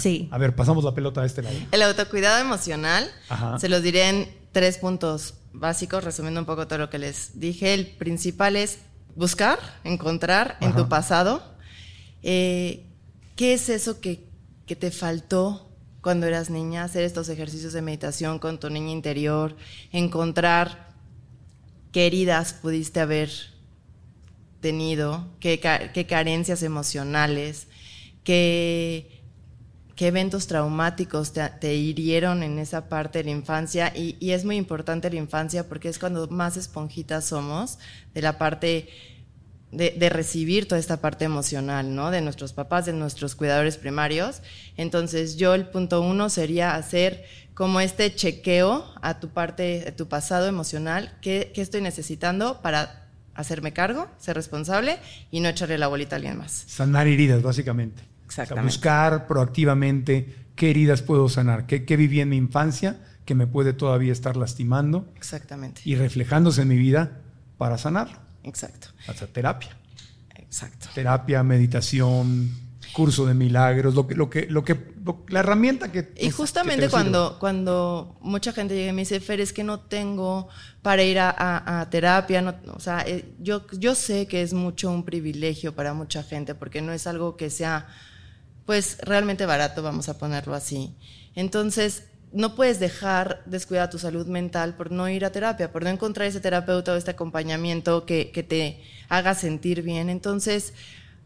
[0.00, 0.28] Sí.
[0.32, 1.56] A ver, pasamos la pelota a este lado.
[1.70, 3.58] El autocuidado emocional, Ajá.
[3.58, 7.74] se los diré en tres puntos básicos, resumiendo un poco todo lo que les dije.
[7.74, 8.78] El principal es
[9.14, 10.78] buscar, encontrar en Ajá.
[10.78, 11.42] tu pasado
[12.22, 12.86] eh,
[13.36, 14.28] qué es eso que,
[14.66, 15.70] que te faltó
[16.00, 19.56] cuando eras niña, hacer estos ejercicios de meditación con tu niña interior,
[19.92, 20.94] encontrar
[21.92, 23.30] qué heridas pudiste haber
[24.60, 25.60] tenido, qué,
[25.92, 27.68] qué carencias emocionales,
[28.24, 29.15] qué,
[29.96, 33.92] qué eventos traumáticos te, te hirieron en esa parte de la infancia.
[33.96, 37.78] Y, y es muy importante la infancia porque es cuando más esponjitas somos
[38.14, 38.88] de la parte
[39.72, 42.10] de, de recibir toda esta parte emocional, ¿no?
[42.10, 44.42] De nuestros papás, de nuestros cuidadores primarios.
[44.76, 47.24] Entonces, yo el punto uno sería hacer
[47.54, 53.08] como este chequeo a tu parte, a tu pasado emocional, qué, qué estoy necesitando para
[53.34, 54.98] hacerme cargo, ser responsable
[55.30, 56.64] y no echarle la bolita a alguien más.
[56.66, 58.02] Sanar heridas, básicamente.
[58.26, 58.68] Exactamente.
[58.68, 63.34] O sea, buscar proactivamente qué heridas puedo sanar, qué, qué viví en mi infancia que
[63.34, 65.80] me puede todavía estar lastimando Exactamente.
[65.84, 67.22] y reflejándose en mi vida
[67.58, 68.18] para sanarlo.
[68.44, 68.88] Exacto.
[69.08, 69.76] O sea, terapia.
[70.36, 70.88] Exacto.
[70.94, 72.50] Terapia, meditación,
[72.92, 76.12] curso de milagros, lo que, lo que, lo que, lo- la herramienta que.
[76.18, 79.80] Y justamente que cuando, cuando mucha gente llega y me dice, Fer, es que no
[79.80, 80.48] tengo
[80.82, 84.52] para ir a, a- a terapia, no- o sea, eh, yo, yo sé que es
[84.54, 87.88] mucho un privilegio para mucha gente porque no es algo que sea,
[88.66, 90.94] pues, realmente barato, vamos a ponerlo así.
[91.34, 95.90] Entonces, no puedes dejar descuidar tu salud mental por no ir a terapia, por no
[95.90, 100.10] encontrar ese terapeuta o este acompañamiento que, que te haga sentir bien.
[100.10, 100.74] Entonces,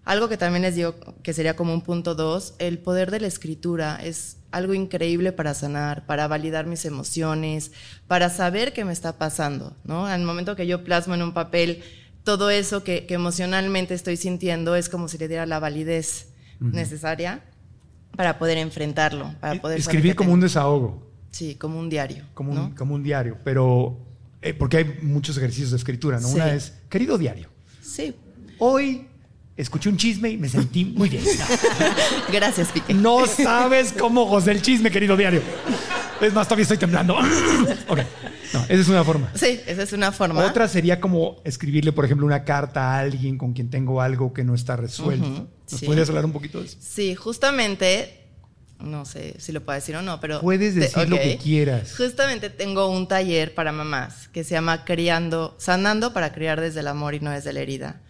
[0.05, 3.27] algo que también les digo que sería como un punto dos, el poder de la
[3.27, 7.73] escritura es algo increíble para sanar, para validar mis emociones,
[8.07, 10.07] para saber qué me está pasando, ¿no?
[10.07, 11.83] Al momento que yo plasmo en un papel
[12.25, 16.30] todo eso que, que emocionalmente estoy sintiendo, es como si le diera la validez
[16.61, 17.43] necesaria
[18.17, 22.25] para poder enfrentarlo, para poder Escribir como un desahogo, Sí, como un diario.
[22.35, 22.75] como un, ¿no?
[22.77, 23.99] como un diario, pero.
[24.43, 26.29] eh, porque hay muchos ejercicios de escritura, ¿no?
[26.29, 26.35] Sí.
[26.35, 27.49] Una es, querido diario,
[27.83, 28.15] Sí.
[28.59, 29.07] hoy
[29.57, 31.23] escuché un chisme y me sentí muy bien.
[32.33, 32.95] Gracias, Pique.
[32.95, 35.43] No sabes cómo gozar el chisme, querido diario.
[36.21, 37.17] Es más, todavía estoy temblando.
[37.89, 37.99] ok.
[38.53, 39.31] No, esa es una forma.
[39.35, 40.45] Sí, esa es una forma.
[40.45, 44.43] Otra sería como escribirle, por ejemplo, una carta a alguien con quien tengo algo que
[44.45, 45.27] no está resuelto.
[45.27, 45.87] Ujú, ¿Nos sí.
[45.87, 46.77] podrías hablar un poquito de eso?
[46.81, 48.27] Sí, justamente,
[48.81, 50.41] no sé si lo puedo decir o no, pero...
[50.41, 51.95] Puedes te- decir lo que quieras.
[51.97, 56.89] Justamente tengo un taller para mamás que se llama Criando, Sanando para criar desde el
[56.89, 58.01] amor y no desde la herida.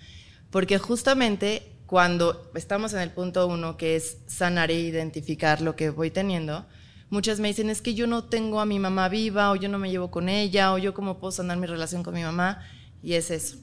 [0.50, 5.90] Porque justamente cuando estamos en el punto uno, que es sanar e identificar lo que
[5.90, 6.66] voy teniendo,
[7.10, 9.78] muchas me dicen, es que yo no tengo a mi mamá viva, o yo no
[9.78, 12.62] me llevo con ella, o yo cómo puedo sanar mi relación con mi mamá,
[13.02, 13.56] y es eso.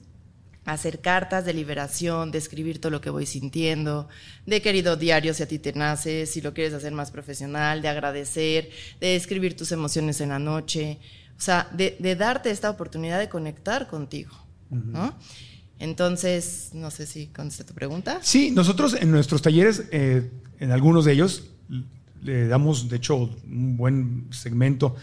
[0.66, 4.10] Hacer cartas de liberación, de escribir todo lo que voy sintiendo,
[4.45, 7.88] de querido diario si a ti te nace, si lo quieres hacer más profesional, de
[7.88, 8.70] agradecer,
[9.00, 11.00] de escribir tus emociones en la noche,
[11.38, 14.36] o sea, de, de darte esta oportunidad de conectar contigo,
[14.70, 15.16] ¿no?
[15.80, 18.20] Entonces, no sé si contesté tu pregunta.
[18.24, 20.30] Sí, nosotros en nuestros talleres, eh,
[20.60, 21.43] en algunos de ellos,
[22.22, 23.15] le damos, de hecho,
[23.45, 24.95] un buen segmento,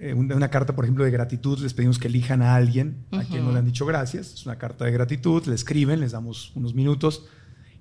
[0.00, 1.58] eh, un- una carta, por ejemplo, de gratitud.
[1.60, 4.32] Les pedimos que elijan a alguien a quien no le han dicho gracias.
[4.34, 7.26] Es una carta de gratitud, le escriben, les damos unos minutos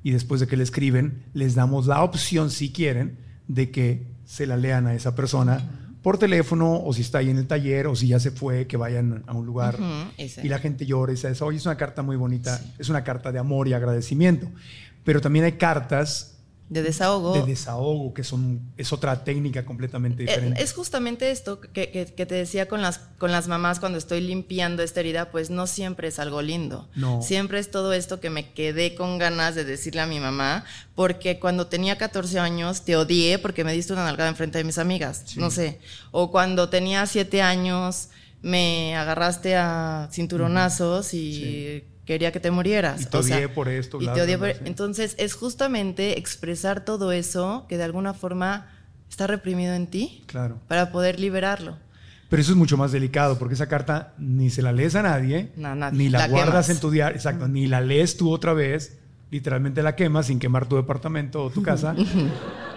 [0.04, 3.18] y después de que le escriben, les damos la opción, si quieren,
[3.48, 7.38] de que se la lean a esa persona por teléfono o si está ahí en
[7.38, 10.46] el taller o si ya se fue, que vayan a un lugar Ujú, ese.
[10.46, 13.32] y la gente llora y dice, oye, es una carta muy bonita, es una carta
[13.32, 14.48] de amor y agradecimiento.
[15.04, 16.35] Pero también hay cartas
[16.68, 17.34] De desahogo.
[17.34, 20.64] de desahogo, que son, es otra técnica completamente Eh, diferente.
[20.64, 24.22] Es justamente esto que, que- que te decía con las, con las mamás cuando estoy
[24.22, 26.90] limpiando esta herida, pues no siempre es algo lindo.
[26.96, 27.22] No.
[27.22, 31.40] Siempre es todo esto que me quedé con ganas de decirle a mi mamá, porque
[31.40, 35.38] cuando tenía 14 años te odié porque me diste una nalgada enfrente de mis amigas,
[35.38, 35.80] no sé.
[36.12, 38.10] O cuando tenía 7 años
[38.42, 43.02] me agarraste a cinturonazos y quería que te murieras.
[43.02, 44.68] Y te O sea, odié por esto, y te odié bla, por- bla.
[44.68, 48.68] Entonces, es justamente expresar todo eso que de alguna forma
[49.10, 50.60] está reprimido en ti Claro.
[50.68, 51.78] para poder liberarlo.
[52.30, 55.52] Pero eso es mucho más delicado, porque esa carta ni se la lees a nadie,
[55.56, 55.98] No, nadie.
[55.98, 56.70] ni la, La guardas quemas.
[56.70, 58.98] en tu diario, exacto, ni la lees tú otra vez,
[59.36, 61.94] literalmente la quemas sin quemar tu departamento o tu casa.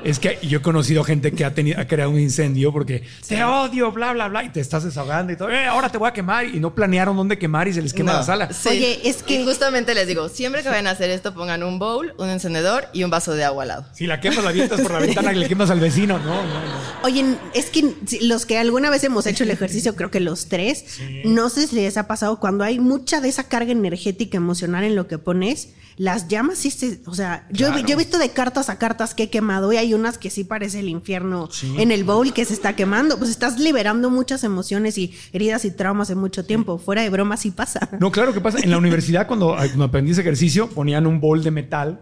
[0.05, 3.43] es que yo he conocido gente que ha, tenido, ha creado un incendio porque te
[3.45, 6.13] odio, bla, bla, bla, y te estás desahogando y todo, "Eh, ahora te voy a
[6.13, 8.19] quemar, y no planearon dónde quemar y se les quema No.
[8.19, 8.53] la sala.
[8.53, 8.69] Sí.
[8.71, 11.79] Oye, es que- Y justamente les digo, siempre que vayan a hacer esto, pongan un
[11.79, 13.87] bowl, un encendedor y un vaso de agua al lado.
[13.93, 16.19] Si la quemas, la avientas por la ventana y le quemas al vecino.
[16.19, 17.05] No, no, no.
[17.05, 20.85] Oye, es que los que alguna vez hemos hecho el ejercicio, creo que los tres,
[21.25, 24.95] no sé si les ha pasado cuando hay mucha de esa carga energética emocional en
[24.97, 27.89] lo que pones, las llamas sí se, o sea, yo, he vi- Claro.
[27.89, 30.45] yo he visto de cartas a cartas que he quemado y hay unas que sí
[30.45, 31.75] parece el infierno Sí.
[31.79, 35.71] en el bowl que se está quemando, pues estás liberando muchas emociones y heridas y
[35.73, 37.89] traumas en mucho tiempo, fuera de broma sí pasa.
[38.01, 38.59] No, claro que pasa.
[38.61, 42.01] En la universidad, cuando, cuando aprendí ese ejercicio, ponían un bol de metal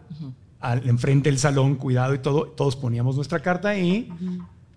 [0.60, 2.42] al, enfrente del salón, cuidado y todo.
[2.48, 4.10] Todos poníamos nuestra carta ahí,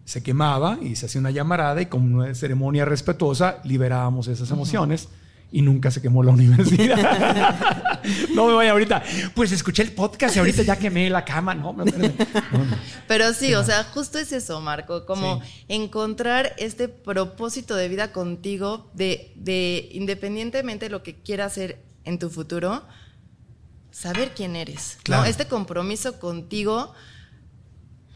[0.05, 5.09] se quemaba y se hacía una llamarada y con una ceremonia respetuosa liberábamos esas emociones.
[5.51, 7.99] Y nunca se quemó la universidad.
[8.35, 9.01] no me vaya ahorita.
[9.33, 11.55] Pues escuché el podcast y ahorita ya quemé la cama.
[11.55, 12.13] No, me espérame.
[12.51, 12.77] No, no.
[13.07, 15.65] Pero sí, o sea, justo es eso, Marco, como Sí.
[15.69, 22.19] encontrar este propósito de vida contigo, de, de independientemente de lo que quieras hacer en
[22.19, 22.83] tu futuro,
[23.91, 24.97] saber quién eres.
[24.99, 25.03] ¿no?
[25.03, 25.25] Claro.
[25.25, 26.93] Este compromiso contigo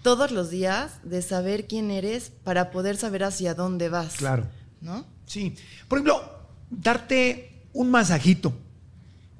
[0.03, 4.15] todos los días de saber quién eres para poder saber hacia dónde vas.
[4.17, 4.47] Claro.
[4.81, 5.05] ¿No?
[5.25, 5.55] Sí.
[5.87, 6.42] Por ejemplo,
[6.81, 8.53] darte un masajito.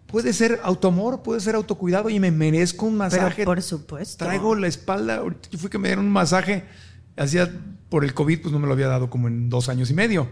[0.08, 3.34] Puede ser autoamor, puede ser autocuidado y me merezco un masaje.
[3.38, 4.26] Pero por supuesto.
[4.26, 5.18] Traigo la espalda.
[5.18, 6.66] Ahorita yo fui que me dieron un masaje.
[7.18, 7.52] Hacía
[7.90, 10.28] por el COVID, pues no me lo había dado como en dos años y medio.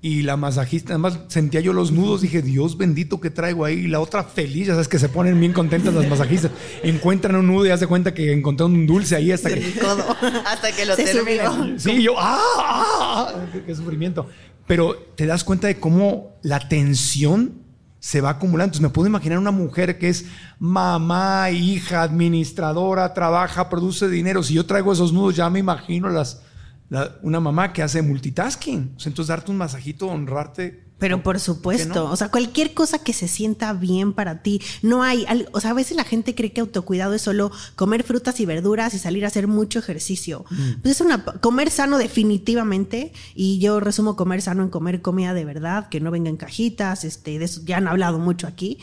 [0.00, 3.78] Y la masajista, además sentía yo los nudos, dije, Dios bendito que traigo ahí.
[3.78, 6.52] Y la otra feliz, ya sabes que se ponen bien contentas las masajistas.
[6.84, 9.58] Encuentran un nudo y haz de cuenta que encontraron un dulce ahí hasta que.
[10.46, 11.78] Hasta que lo subió.
[11.78, 12.38] Sí, yo, ¡ah!
[12.40, 14.28] ah, qué, qué sufrimiento!
[14.68, 17.54] Pero te das cuenta de cómo la tensión
[17.98, 18.66] se va acumulando.
[18.76, 20.26] Entonces me puedo imaginar una mujer que es
[20.60, 24.42] mamá, hija, administradora, trabaja, produce dinero.
[24.44, 26.42] Si yo traigo esos nudos, ya me imagino las,
[26.90, 28.94] la- una mamá que hace multitasking.
[29.04, 30.86] Entonces darte un masajito, honrarte.
[30.98, 32.10] Pero por ¿Por supuesto, no?
[32.10, 34.60] o sea, cualquier cosa que se sienta bien para ti.
[34.82, 38.40] No hay, o sea, a veces la gente cree que autocuidado es solo comer frutas
[38.40, 40.44] y verduras y salir a hacer mucho ejercicio.
[40.82, 45.44] Pues es una comer sano definitivamente y yo resumo comer sano en comer comida de
[45.44, 48.78] verdad, que no venga en cajitas, este, de eso ya han hablado mucho aquí.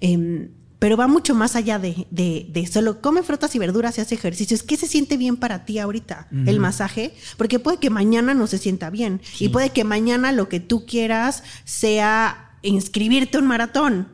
[0.00, 0.50] Em,
[0.84, 4.16] pero va mucho más allá de, de- de solo come frutas y verduras y hace
[4.16, 4.62] ejercicios.
[4.62, 6.28] ¿Qué se siente bien para ti ahorita?
[6.46, 7.14] El masaje.
[7.38, 9.22] Porque puede que mañana no se sienta bien.
[9.40, 14.08] Y puede que mañana lo que tú quieras sea inscribirte a un maratón.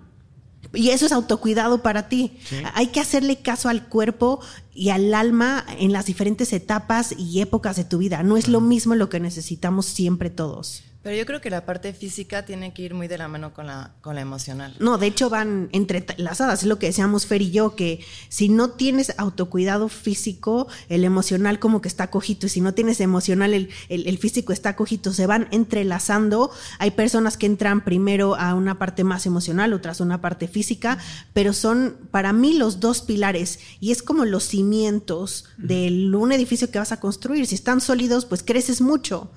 [0.73, 2.39] Y eso es autocuidado para ti.
[2.75, 4.39] Hay que hacerle caso al cuerpo
[4.73, 8.23] y al alma en las diferentes etapas y épocas de tu vida.
[8.23, 10.85] No es lo mismo lo que necesitamos siempre todos.
[11.03, 13.67] Pero yo creo que la parte física tiene que ir muy de la mano con
[13.69, 14.77] la, con la emocional.
[14.81, 18.73] No, de hecho van entrelazadas, es lo que decíamos Fer y yo, que si no
[18.73, 23.71] tienes autocuidado físico, el emocional como que está cojito, y si no tienes emocional, el,
[23.89, 26.51] el- el físico está cojito, se van entrelazando.
[26.79, 30.99] Hay personas que entran primero a una parte más emocional, otras a una parte física,
[31.33, 36.71] pero son para mí los dos pilares, y es como los cimientos de un edificio
[36.71, 37.47] que vas a construir.
[37.47, 39.31] Si están sólidos, pues creces mucho,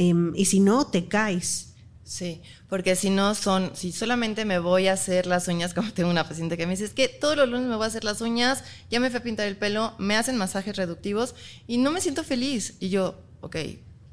[0.00, 1.64] Em, y si no, te caes.
[2.04, 6.08] Sí, porque si no son, si solamente me voy a hacer las uñas, como tengo
[6.10, 8.20] una paciente que me dice, es que todos los lunes me voy a hacer las
[8.20, 11.34] uñas, ya me fui a pintar el pelo, me hacen masajes reductivos
[11.66, 12.76] y no me siento feliz.
[12.80, 13.56] Y yo, ok,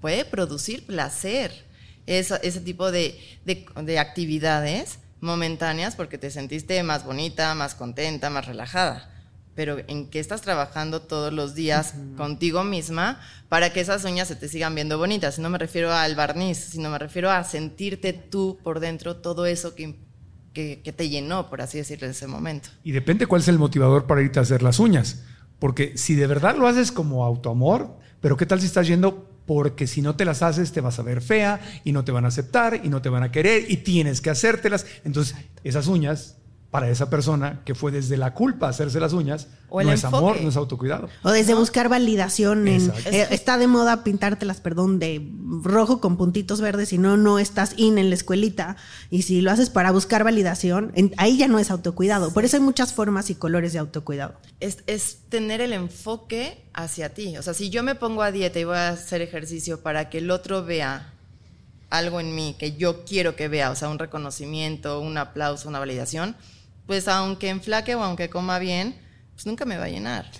[0.01, 1.51] puede producir placer
[2.07, 8.45] esa- ese tipo de- de actividades momentáneas porque te sentiste más bonita, más contenta, más
[8.45, 9.14] relajada.
[9.55, 14.35] Pero ¿en qué estás trabajando todos los días contigo misma para que esas uñas se
[14.35, 15.39] te sigan viendo bonitas?
[15.39, 19.73] No me refiero al barniz, sino me refiero a sentirte tú por dentro todo eso
[19.73, 19.95] que,
[20.53, 22.69] que, que te llenó, por así decirlo, en ese momento.
[22.83, 25.23] Y depende cuál es el motivador para irte a hacer las uñas.
[25.59, 29.29] Porque si de verdad lo haces como autoamor, pero ¿qué tal si estás yendo?
[29.45, 32.25] Porque si no te las haces te vas a ver fea y no te van
[32.25, 34.85] a aceptar y no te van a querer y tienes que hacértelas.
[35.03, 36.37] Entonces, esas uñas,
[36.75, 40.03] para esa persona que fue desde la culpa hacerse las uñas, O el no es
[40.03, 41.07] amor, no es autocuidado.
[41.23, 42.91] O desde buscar validación en...
[43.05, 45.25] Eh, está de moda pintártelas, perdón, de
[45.63, 48.75] rojo con puntitos verdes, si no, no estás in en la escuelita.
[49.09, 52.33] Y si lo haces para buscar validación, en- ahí ya no es autocuidado.
[52.33, 54.33] Por eso hay muchas formas y colores de autocuidado.
[54.59, 57.37] Es, es tener el enfoque hacia ti.
[57.37, 60.17] O sea, si yo me pongo a dieta y voy a hacer ejercicio para que
[60.17, 61.13] el otro vea
[61.89, 65.79] algo en mí que yo quiero que vea, o sea, un reconocimiento, un aplauso, una
[65.79, 66.35] validación,
[66.87, 68.95] pues aunque enflaque o aunque coma bien,
[69.35, 70.31] pues nunca me va a llenar.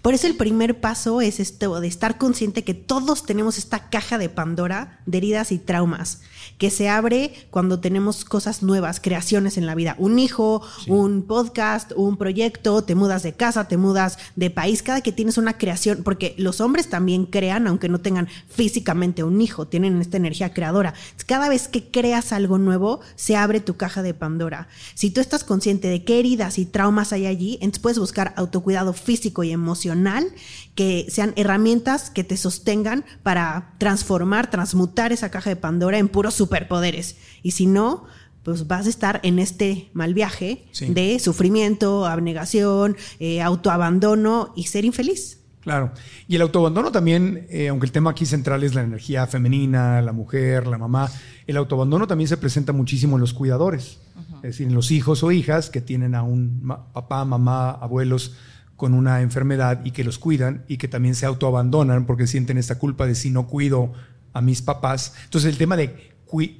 [0.00, 4.16] Por eso el primer paso es esto, de estar consciente que todos tenemos esta caja
[4.16, 6.22] de Pandora de heridas y traumas,
[6.56, 9.96] que se abre cuando tenemos cosas nuevas, creaciones en la vida.
[9.98, 15.02] Un hijo, un podcast, un proyecto, te mudas de casa, te mudas de país, cada
[15.02, 19.66] que tienes una creación, porque los hombres también crean, aunque no tengan físicamente un hijo,
[19.66, 20.94] tienen esta energía creadora.
[21.26, 24.68] Cada vez que creas algo nuevo, se abre tu caja de Pandora.
[24.94, 28.92] Si tú estás consciente de qué heridas y traumas hay allí, entonces puedes buscar autocuidado
[28.92, 30.26] físico y emocional,
[30.74, 36.34] que sean herramientas que te sostengan para transformar, transmutar esa caja de Pandora en puros
[36.34, 37.16] superpoderes.
[37.42, 38.04] Y si no,
[38.44, 40.86] pues vas a estar en este mal viaje Sí.
[40.86, 45.37] de sufrimiento, abnegación, eh, autoabandono y ser infeliz.
[45.68, 45.92] Claro.
[46.26, 50.12] Y el autoabandono también, eh, aunque el tema aquí central es la energía femenina, la
[50.12, 51.10] mujer, la mamá,
[51.46, 53.98] el autoabandono también se presenta muchísimo en los cuidadores.
[54.36, 58.34] Es decir, en los hijos o hijas que tienen a un ma- papá, mamá, abuelos
[58.76, 62.78] con una enfermedad y que los cuidan y que también se autoabandonan porque sienten esta
[62.78, 63.92] culpa de si no cuido
[64.32, 65.14] a mis papás.
[65.24, 66.16] Entonces el tema de...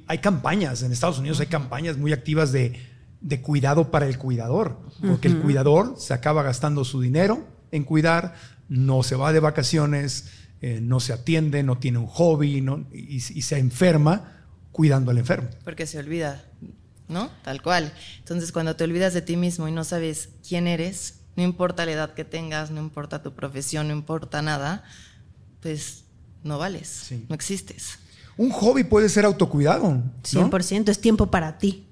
[0.07, 2.81] Hay campañas, en Estados Unidos hay campañas muy activas de,
[3.21, 8.35] de cuidado para el cuidador, porque el cuidador se acaba gastando su dinero en cuidar,
[8.69, 10.27] no se va de vacaciones,
[10.61, 14.33] eh, no se atiende, no tiene un hobby no- y, y se enferma
[14.73, 15.49] cuidando al enfermo.
[15.65, 16.45] Porque se olvida,
[17.09, 17.31] ¿no?
[17.45, 17.93] Tal cual.
[18.19, 21.93] Entonces, cuando te olvidas de ti mismo y no sabes quién eres, no importa la
[21.93, 24.85] edad que tengas, no importa tu profesión, no importa nada,
[25.61, 26.05] pues
[26.45, 27.25] no vales, Sí.
[27.29, 27.99] no existes.
[28.37, 29.91] Un hobby puede ser autocuidado.
[29.95, 30.13] ¿no?
[30.23, 31.88] 100% es tiempo para ti.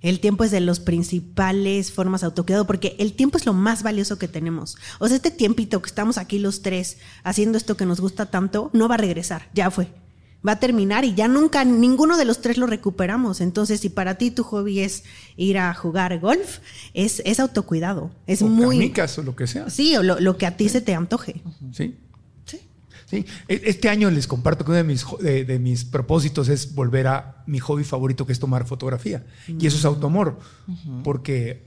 [0.00, 3.82] El tiempo es de las principales formas de autocuidado porque el tiempo es lo más
[3.82, 4.76] valioso que tenemos.
[4.98, 8.70] O sea, este tiempito que estamos aquí los tres haciendo esto que nos gusta tanto,
[8.72, 9.88] no va a regresar, ya fue.
[10.46, 13.40] Va a terminar y ya nunca ninguno de los tres lo recuperamos.
[13.40, 15.02] Entonces, si para ti tu hobby es
[15.36, 16.58] ir a jugar golf,
[16.94, 18.12] es, es autocuidado.
[18.26, 18.76] Es o muy...
[18.76, 19.70] canicas o lo que sea.
[19.70, 21.42] Sí, o lo, lo que a ti se te antoje.
[21.72, 21.96] Sí.
[23.06, 23.24] Sí.
[23.48, 27.06] E- este año les comparto que uno de mis, de, de mis propósitos es volver
[27.06, 29.24] a mi hobby favorito, que es tomar fotografía.
[29.46, 30.38] Y eso es autoamor,
[31.04, 31.64] porque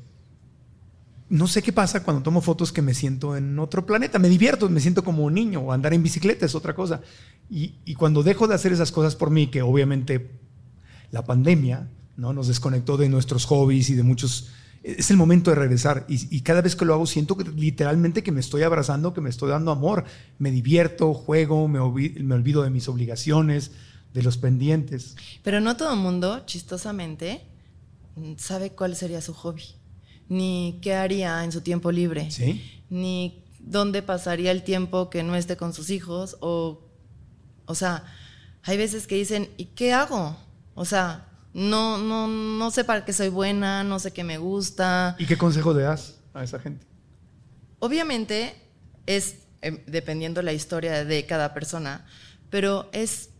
[1.30, 4.20] no sé qué pasa cuando tomo fotos que me siento en otro planeta.
[4.20, 7.02] Me divierto, me siento como un niño, o andar en bicicleta es otra cosa.
[7.50, 10.32] Y, y cuando dejo de hacer esas cosas por mí, que obviamente
[11.12, 11.88] la pandemia
[12.18, 12.34] ¿no?
[12.34, 14.50] nos desconectó de nuestros hobbies y de muchos...
[14.84, 18.24] Es el momento de regresar y, y cada vez que lo hago siento que literalmente
[18.24, 20.06] que me estoy abrazando, que me estoy dando amor.
[20.38, 23.72] Me divierto, juego, me, me olvido de mis obligaciones,
[24.14, 25.16] de los pendientes.
[25.44, 27.42] Pero no todo el mundo, chistosamente,
[28.38, 29.64] sabe cuál sería su hobby,
[30.28, 32.82] ni qué haría en su tiempo libre, ¿Sí?
[32.90, 36.82] ni dónde pasaría el tiempo que no esté con sus hijos, o,
[37.66, 38.06] o sea,
[38.64, 40.38] hay veces que dicen, ¿y qué hago?
[40.74, 41.29] O sea,
[41.60, 45.16] no, no, no sé para qué soy buena, no sé qué me gusta.
[45.20, 46.86] ¿Y qué consejo le das a esa gente?
[47.80, 48.56] Obviamente
[49.06, 52.06] es eh, dependiendo la historia de cada persona,
[52.50, 53.32] pero es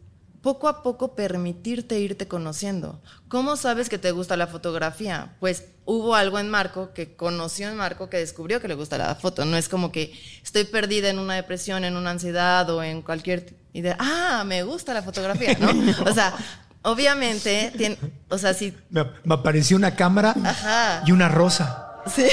[0.42, 3.02] poco a poco permitirte irte conociendo.
[3.30, 5.36] ¿Cómo sabes que te gusta la fotografía?
[5.40, 9.16] Pues hubo algo en Marco que conoció en Marco que descubrió que le gusta la
[9.16, 9.46] foto.
[9.46, 10.14] No es como que
[10.44, 13.96] estoy perdida en una depresión, en una ansiedad o en cualquier idea.
[13.98, 15.70] Ah, me gusta la fotografía, ¿no?
[16.10, 16.34] O sea,
[16.84, 17.98] obviamente, tiene,
[18.30, 21.04] o sea, si Me, me apareció una cámara Ajá.
[21.06, 21.94] y una rosa.
[22.16, 22.26] sí.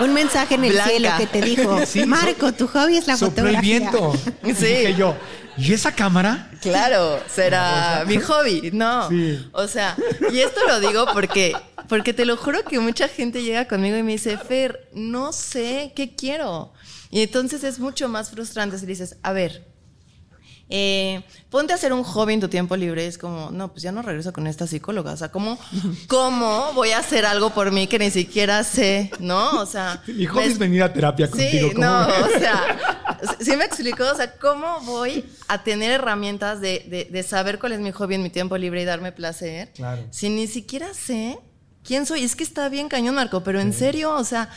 [0.00, 0.90] Un mensaje en el Blanca.
[0.90, 3.78] cielo que te dijo, Sí, Marco, tu hobby es la Sopló el fotografía.
[3.80, 4.12] viento.
[4.44, 4.66] Y Sí.
[4.66, 5.16] Dije yo,
[5.56, 6.52] ¿y esa cámara?
[6.62, 9.08] Claro, será mi hobby, no.
[9.08, 9.48] Sí.
[9.50, 9.96] O sea,
[10.32, 11.52] y esto lo digo porque,
[11.88, 15.92] porque te lo juro que mucha gente llega conmigo y me dice, Fer, no sé
[15.96, 16.72] qué quiero.
[17.10, 19.66] Y entonces es mucho más frustrante si dices, a ver,
[20.70, 23.06] eh, ponte a hacer un hobby en tu tiempo libre.
[23.06, 25.12] Es como, no, pues ya no regreso con esta psicóloga.
[25.12, 25.58] O sea, ¿cómo,
[26.08, 29.10] cómo voy a hacer algo por mí que ni siquiera sé?
[29.18, 29.60] ¿No?
[29.60, 30.02] O sea.
[30.06, 31.68] Mi hobby es venir a terapia contigo.
[31.68, 32.78] Sí, ¿cómo no, o sea,
[33.40, 37.72] sí me explicó, o sea, cómo voy a tener herramientas de, de- de saber cuál
[37.72, 40.02] es mi hobby en mi tiempo libre y darme placer, Claro.
[40.10, 41.38] si ni siquiera sé
[41.82, 42.24] quién soy.
[42.24, 44.50] Es que está bien cañón, Marco, pero en serio, o sea,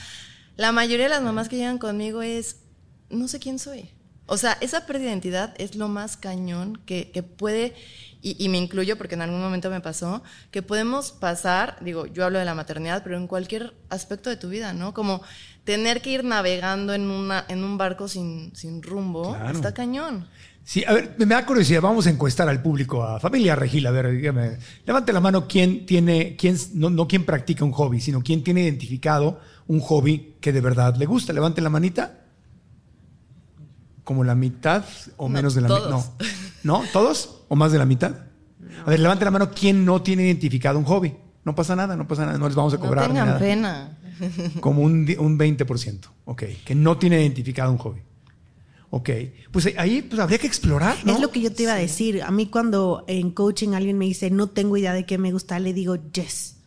[0.57, 2.57] la mayoría de las mamás que llegan conmigo es,
[3.09, 3.89] no sé quién soy.
[4.31, 7.73] O sea, esa pérdida de identidad es lo más cañón que, que puede,
[8.21, 12.23] y, y me incluyo porque en algún momento me pasó, que podemos pasar, digo, yo
[12.23, 14.93] hablo de la maternidad, pero en cualquier aspecto de tu vida, ¿no?
[14.93, 15.21] Como
[15.65, 19.51] tener que ir navegando en, una, en un barco sin, sin rumbo, Claro.
[19.51, 20.27] está cañón.
[20.63, 21.81] Sí, a ver, me da curiosidad.
[21.81, 23.89] Vamos a encuestar al público, a familia Regila.
[23.89, 27.99] A ver, dígame, levante la mano quién tiene, quién, no, no quién practica un hobby,
[27.99, 31.33] sino quién tiene identificado un hobby que de verdad le gusta.
[31.33, 32.20] Levante la manita.
[34.11, 34.83] Como la mitad
[35.15, 35.79] o No, menos de la mitad.
[35.83, 36.11] todos.
[36.63, 36.79] No.
[36.79, 36.83] ¿No?
[36.91, 37.43] ¿Todos?
[37.47, 38.11] ¿O más de la mitad?
[38.85, 41.15] A ver, levante la mano quién no tiene identificado un hobby.
[41.45, 43.39] No pasa nada, no pasa nada, no les vamos a No cobrar tengan nada.
[43.39, 43.97] pena.
[44.59, 48.01] Como un, un 20%, ok, que no tiene identificado un hobby.
[48.89, 49.09] Ok,
[49.49, 51.13] pues ahí pues, habría que explorar, ¿no?
[51.13, 52.21] Es lo que yo te iba a decir.
[52.21, 55.57] A mí cuando en coaching alguien me dice, no tengo idea de qué me gusta,
[55.59, 56.57] le digo, yes.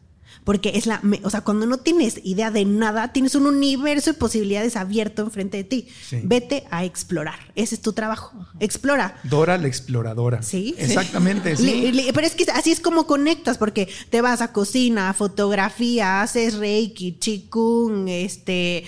[0.44, 4.12] Porque es la, me- o sea, cuando no tienes idea de nada, tienes un universo
[4.12, 5.88] de posibilidades abierto enfrente de ti.
[6.06, 6.20] Sí.
[6.22, 7.38] Vete a explorar.
[7.54, 8.32] Ese es tu trabajo.
[8.60, 9.18] Explora.
[9.24, 10.42] Dora la exploradora.
[10.42, 10.74] Sí.
[10.76, 11.64] Exactamente, sí.
[11.64, 15.14] Le- le- pero es que así es como conectas, porque te vas a cocina, a
[15.14, 18.84] fotografía, haces reiki, chikung, este,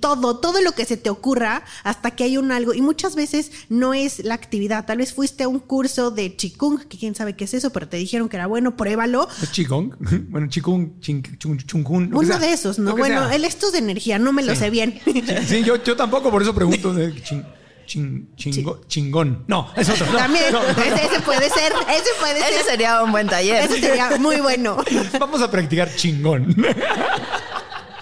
[0.00, 2.74] todo, todo lo que se te ocurra hasta que hay un algo.
[2.74, 4.84] Y muchas veces no es la actividad.
[4.86, 7.88] Tal vez fuiste a un curso de chikung, que quién sabe qué es eso, pero
[7.88, 9.28] te dijeron que era bueno, pruébalo.
[9.42, 9.94] ¿Es Qigong?
[10.30, 12.38] Bueno, Qigong, ching, chung, chungun, lo que Uno sea.
[12.46, 12.96] de esos, ¿no?
[12.96, 13.36] Bueno, sea.
[13.36, 15.00] el estos de energía, no me lo sé bien.
[15.46, 16.92] Sí, yo, yo tampoco, por eso pregunto.
[16.94, 17.44] de Ching,
[17.86, 19.44] ching- chingo- chingón.
[19.46, 20.06] No, es otro.
[20.12, 20.18] no.
[20.18, 20.82] También, No, no, no.
[20.82, 22.64] Ese, ese puede ser, ese puede Ese ser.
[22.64, 23.64] sería un buen taller.
[23.64, 24.76] Ese sería muy bueno.
[25.18, 26.54] Vamos a practicar chingón.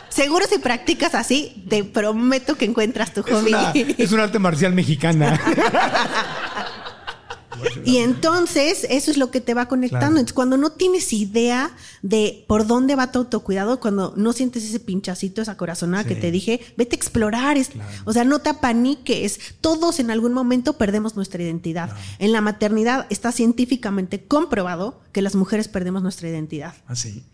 [0.09, 3.51] Seguro si practicas así, te prometo que encuentras tu Es hobby.
[3.53, 5.39] una, es un arte marcial mexicana.
[7.85, 10.01] Y entonces eso es lo que te va conectando.
[10.07, 10.17] Claro.
[10.19, 11.71] Entonces, cuando no tienes idea
[12.03, 16.09] de por dónde va tu autocuidado, cuando no sientes ese pinchacito, esa corazonada Sí.
[16.11, 17.57] que te dije, vete a explorar.
[18.05, 19.39] O sea, no te apaniques.
[19.61, 21.91] Todos en algún momento perdemos nuestra identidad.
[22.19, 26.75] En la maternidad está científicamente comprobado que las mujeres perdemos nuestra identidad.
[26.87, 27.25] Así.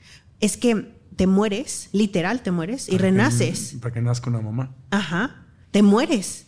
[0.40, 3.74] Es que te mueres, literal te mueres y renaces.
[3.80, 4.74] Para que nazca una mamá.
[4.90, 6.46] Ajá, te mueres.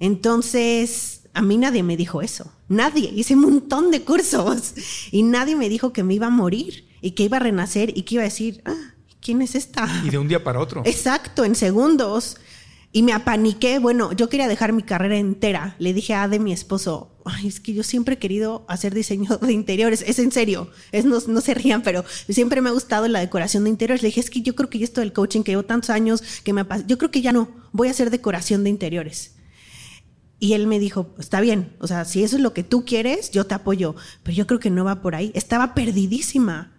[0.00, 2.50] Entonces, a mí nadie me dijo eso.
[2.68, 3.10] Nadie.
[3.14, 4.74] Hice un montón de cursos
[5.10, 8.02] y nadie me dijo que me iba a morir y que iba a renacer y
[8.02, 9.88] que iba a decir, ah, ¿quién es esta?
[10.04, 10.82] Y de un día para otro.
[10.84, 12.38] Exacto, en segundos.
[12.92, 13.80] Y me apaniqué.
[13.80, 15.74] Bueno, yo quería dejar mi carrera entera.
[15.80, 19.38] Le dije a de mi esposo, Ay, es que yo siempre he querido hacer diseño
[19.38, 20.04] de interiores.
[20.06, 20.70] Es en serio.
[20.92, 24.02] Es, no, no se rían, pero siempre me ha gustado la decoración de interiores.
[24.02, 26.52] Le dije, es que yo creo que esto del coaching que llevo tantos años, que
[26.52, 27.48] me yo creo que ya no.
[27.72, 29.33] Voy a hacer decoración de interiores.
[30.38, 33.30] Y él me dijo, está bien, o sea, si eso es lo que tú quieres,
[33.30, 35.30] yo te apoyo, pero yo creo que no va por ahí.
[35.34, 36.72] Estaba perdidísima.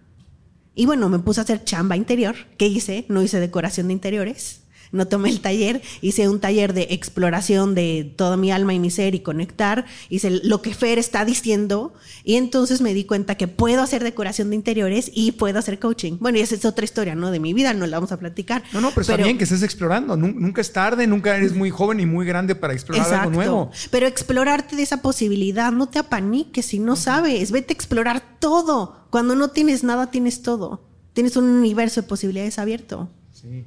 [0.74, 2.36] Y bueno, me puse a hacer chamba interior.
[2.58, 3.06] ¿Qué hice?
[3.08, 4.65] No hice decoración de interiores.
[4.92, 8.90] No tomé el taller, hice un taller de exploración de toda mi alma y mi
[8.90, 9.84] ser y conectar.
[10.10, 14.50] Hice lo que Fer está diciendo y entonces me di cuenta que puedo hacer decoración
[14.50, 16.18] de interiores y puedo hacer coaching.
[16.20, 17.30] Bueno, y esa es otra historia, ¿no?
[17.30, 18.62] De mi vida, no la vamos a platicar.
[18.72, 20.16] No, no, pero está bien que estés explorando.
[20.16, 23.70] Nun- Nunca es tarde, nunca eres muy joven y muy grande para explorar algo nuevo.
[23.90, 29.06] Pero explorarte de esa posibilidad, no te apaniques si no sabes, vete a explorar todo.
[29.10, 30.84] Cuando no tienes nada, tienes todo.
[31.12, 33.08] Tienes un universo de posibilidades abierto.
[33.32, 33.64] Sí.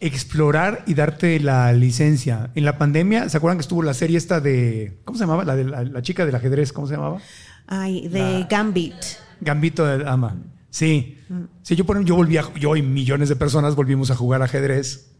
[0.00, 2.50] Explorar y darte la licencia.
[2.54, 4.98] En la pandemia, ¿se acuerdan que estuvo la serie esta de.
[5.04, 5.44] ¿Cómo se llamaba?
[5.44, 7.18] La de la, la chica del ajedrez, ¿cómo se llamaba?
[7.66, 8.94] Ay, de La- Gambit.
[9.42, 10.36] Gambito de Dama.
[10.70, 11.18] Sí.
[11.62, 14.40] Sí, yo, por ejemplo, yo volví a- yo y millones de personas volvimos a jugar
[14.42, 15.10] ajedrez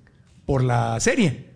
[0.47, 1.51] por la serie.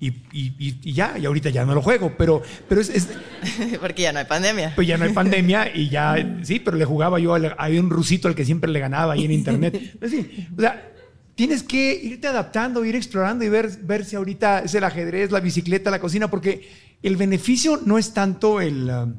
[0.00, 3.08] Y, y- y- y ya, y ahorita ya no lo juego, pero, pero es, es-
[3.80, 4.72] Porque ya no hay pandemia.
[4.74, 8.26] pues ya no hay pandemia y ya, sí, pero le jugaba yo, hay un rusito
[8.28, 9.96] al que siempre le ganaba ahí en internet.
[9.98, 10.90] Pues sí, o sea,
[11.34, 15.40] tienes que irte adaptando, ir explorando y ver, ver si ahorita es el ajedrez, la
[15.40, 16.68] bicicleta, la cocina, porque
[17.02, 18.88] el beneficio no es tanto el...
[18.90, 19.14] um,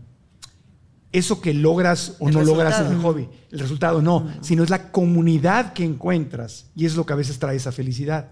[1.11, 4.69] eso que logras o El no logras en el hobby, el resultado no, sino es
[4.69, 8.31] la comunidad que encuentras y es lo que a veces trae esa felicidad.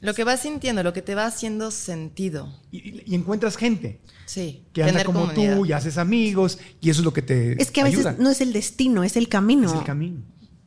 [0.00, 2.58] Lo que vas sintiendo, lo que te va haciendo sentido.
[2.70, 4.64] Y, y encuentras gente Sí.
[4.72, 5.56] que anda como comunidad.
[5.56, 8.22] tú y haces amigos y eso es lo que te Es que a veces ayuda.
[8.22, 9.68] no es el destino, es el camino.
[9.68, 10.22] Es el camino.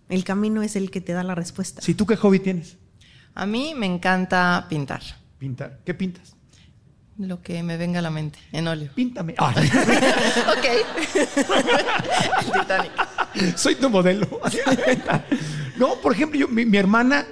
[0.09, 1.81] El camino es el que te da la respuesta.
[1.81, 2.77] Si tú qué hobby tienes?
[3.35, 5.01] A mí me encanta pintar.
[5.37, 5.79] Pintar.
[5.85, 6.35] ¿Qué pintas?
[7.17, 8.91] Lo que me venga a la mente, en óleo.
[8.95, 9.35] Píntame.
[9.39, 10.65] Ah, ok.
[12.45, 12.91] El Titanic.
[13.57, 14.27] soy tu modelo.
[15.77, 17.25] no, por ejemplo, yo, mi, mi hermana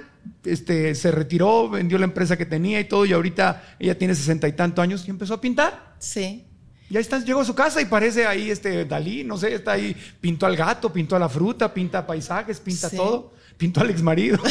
[0.44, 4.46] este, se retiró, vendió la empresa que tenía y todo, y ahorita ella tiene sesenta
[4.46, 5.94] y tantos años y empezó a pintar.
[5.98, 6.44] Sí.
[6.90, 9.94] Ya está, llegó a su casa y parece ahí este Dalí, no sé, está ahí,
[10.20, 12.96] pintó al gato, pintó a la fruta, pinta paisajes, pinta Sí.
[12.96, 14.38] todo, pintó al ex marido.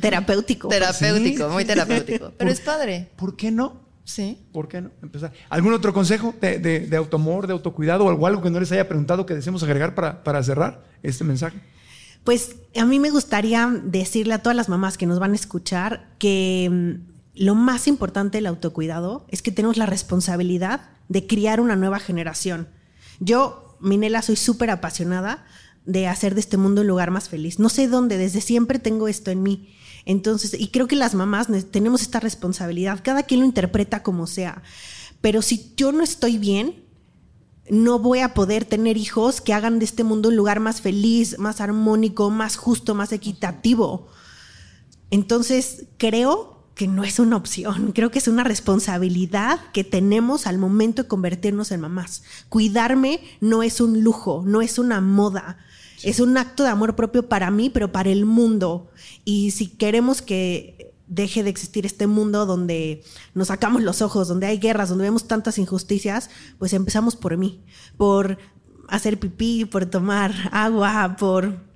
[0.00, 0.68] Terapéutico.
[0.68, 2.32] Terapéutico, Sí, muy terapéutico.
[2.36, 3.08] Pero es padre.
[3.16, 3.80] ¿Por qué no?
[4.04, 4.38] Sí.
[4.52, 4.90] ¿Por qué no?
[5.02, 5.32] Empezar.
[5.48, 8.70] ¿Algún otro consejo de, de, de autoamor, de autocuidado o algo, algo que no les
[8.72, 11.58] haya preguntado que deseemos agregar para, para cerrar este mensaje?
[12.24, 16.08] Pues a mí me gustaría decirle a todas las mamás que nos van a escuchar
[16.18, 21.76] que mm, lo más importante del autocuidado es que tenemos la responsabilidad de criar una
[21.76, 22.68] nueva generación.
[23.20, 25.46] Yo, Minela, soy súper apasionada
[25.84, 27.60] de hacer de este mundo un lugar más feliz.
[27.60, 29.72] No sé dónde, desde siempre tengo esto en mí.
[30.04, 34.26] Entonces, y creo que las mamás ne- tenemos esta responsabilidad, cada quien lo interpreta como
[34.26, 34.62] sea,
[35.20, 36.84] pero si yo no estoy bien,
[37.70, 41.38] no voy a poder tener hijos que hagan de este mundo un lugar más feliz,
[41.38, 44.08] más armónico, más justo, más equitativo.
[45.10, 50.58] Entonces, creo que no es una opción, creo que es una responsabilidad que tenemos al
[50.58, 52.22] momento de convertirnos en mamás.
[52.48, 55.58] Cuidarme no es un lujo, no es una moda,
[56.04, 58.92] es un acto de amor propio para mí, pero para el mundo.
[59.24, 63.02] Y si queremos que deje de existir este mundo donde
[63.34, 67.60] nos sacamos los ojos, donde hay guerras, donde vemos tantas injusticias, pues empezamos por mí,
[67.96, 68.38] por
[68.86, 71.67] hacer pipí, por tomar agua, por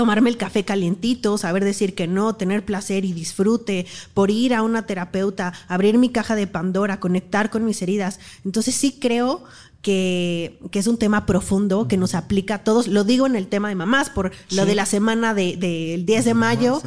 [0.00, 3.84] tomarme el café calientito, saber decir que no, tener placer y disfrute,
[4.14, 8.18] por ir a una terapeuta, abrir mi caja de Pandora, conectar con mis heridas.
[8.46, 9.44] Entonces sí creo
[9.82, 12.88] que, es un tema profundo que nos aplica a todos.
[12.88, 16.24] Lo digo en el tema de mamás, por lo de la semana del de, 10
[16.24, 16.82] de mayo,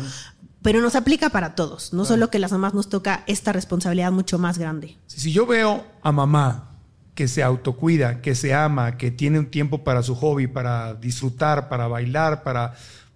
[0.63, 1.93] pero nos aplica para todos.
[1.93, 4.97] No solo que las mamás nos toca esta responsabilidad mucho más grande.
[5.05, 6.71] Si yo veo a mamá
[7.13, 11.69] que se autocuida, que se ama, que tiene un tiempo para su hobby, para disfrutar,
[11.69, 12.73] para bailar, para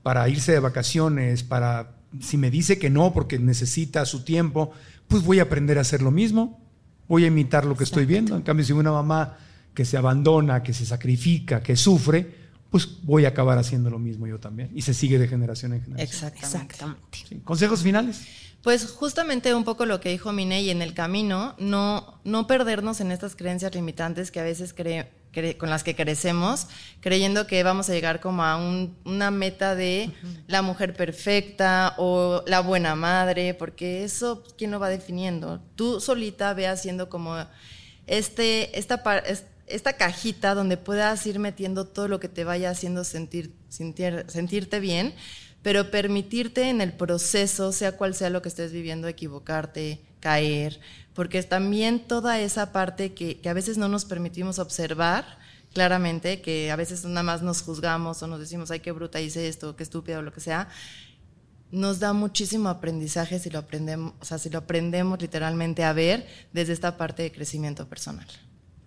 [0.08, 4.72] para irse de vacaciones, para si me dice que no porque necesita su tiempo,
[5.10, 6.62] pues voy a aprender a hacer lo mismo,
[7.10, 8.34] voy a imitar lo que estoy viendo.
[8.38, 9.38] En cambio, si una mamá
[9.74, 12.26] que se abandona, que se sacrifica, que sufre,
[12.70, 14.72] pues voy a acabar haciendo lo mismo yo también.
[14.74, 16.32] Y se sigue de generación en generación.
[16.34, 17.42] Exactamente.
[17.44, 18.22] ¿Consejos finales?
[18.64, 23.12] Pues justamente un poco lo que dijo Miney en el camino, no, no perdernos en
[23.12, 25.12] estas creencias limitantes que a veces cree,
[25.58, 26.68] con las que crecemos,
[27.00, 30.12] creyendo que vamos a llegar como a una meta de
[30.48, 35.62] la mujer perfecta o la buena madre, porque eso, ¿quién lo va definiendo?
[35.76, 37.36] Tú solita ve haciendo como
[38.08, 39.04] este, esta,
[39.68, 44.80] esta cajita donde puedas ir metiendo todo lo que te vaya haciendo sentir, sentir, sentirte
[44.80, 45.14] bien,
[45.68, 50.80] pero permitirte en el proceso, sea cual sea lo que estés viviendo, equivocarte, caer,
[51.14, 55.26] porque también toda esa parte que, a veces no nos permitimos observar
[55.74, 59.50] claramente, que a veces nada más nos juzgamos o nos decimos, ay, qué bruta hice
[59.50, 60.70] esto, qué estúpido, o lo que sea,
[61.70, 66.26] nos da muchísimo aprendizaje si lo aprendemos, o sea, si lo aprendemos literalmente a ver
[66.54, 68.26] desde esta parte de crecimiento personal.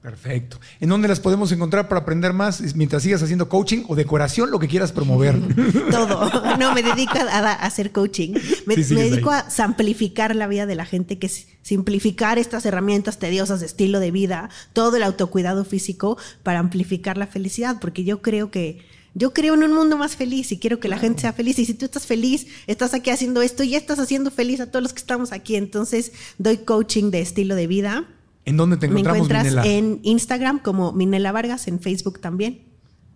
[0.02, 0.58] Perfecto.
[0.80, 4.58] ¿En dónde las podemos encontrar para aprender más mientras sigas haciendo coaching o decoración, lo
[4.58, 5.38] que quieras promover?
[5.90, 6.30] Todo.
[6.58, 8.34] No, me dedico a, hacer coaching.
[8.66, 13.60] Me, dedico a simplificar la vida de la gente, que es simplificar estas herramientas tediosas
[13.60, 18.50] de estilo de vida, todo el autocuidado físico para amplificar la felicidad, porque yo creo
[18.50, 18.78] que
[19.14, 21.58] yo creo en un mundo más feliz y quiero que la gente sea feliz.
[21.58, 24.66] Y si tú estás feliz, estás aquí haciendo esto y ya estás haciendo feliz a
[24.66, 25.56] todos los que estamos aquí.
[25.56, 28.06] Entonces, doy coaching de estilo de vida
[28.44, 32.66] ¿En dónde te encontramos, Me encuentras en Instagram como Minela Vargas, en Facebook también.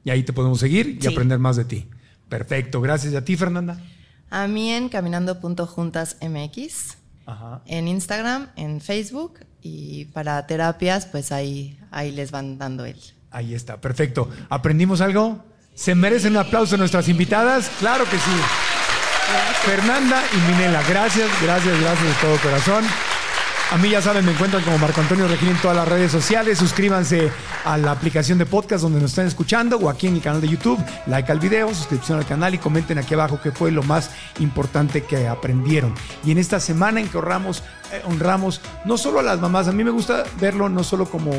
[0.04, 1.88] Y ahí te podemos seguir y aprender más de ti.
[2.28, 2.80] Perfecto.
[2.80, 3.14] Gracias.
[3.14, 3.80] a ti, Fernanda?
[4.30, 6.96] A mí en caminando.juntasmx.
[7.26, 7.62] Ajá.
[7.66, 9.40] En Instagram, en Facebook.
[9.62, 13.00] Y para terapias, pues ahí, ahí les van dando él.
[13.30, 13.80] Ahí está.
[13.80, 14.28] Perfecto.
[14.50, 15.42] ¿Aprendimos algo?
[15.74, 17.70] ¿Se merecen un aplauso nuestras invitadas?
[17.80, 18.30] Claro que sí.
[19.64, 22.84] Fernanda y Minela, gracias, gracias, gracias de todo corazón.
[23.74, 26.58] A mí ya saben, me encuentran como Marco Antonio Regín en todas las redes sociales.
[26.58, 27.32] Suscríbanse
[27.64, 30.46] a la aplicación de podcast donde nos están escuchando o aquí en el canal de
[30.46, 30.78] YouTube.
[31.08, 35.02] Like al video, suscripción al canal y comenten aquí abajo qué fue lo más importante
[35.02, 35.92] que aprendieron.
[36.24, 39.72] Y en esta semana en que honramos, eh, honramos no solo a las mamás, a
[39.72, 41.32] mí me gusta verlo no solo como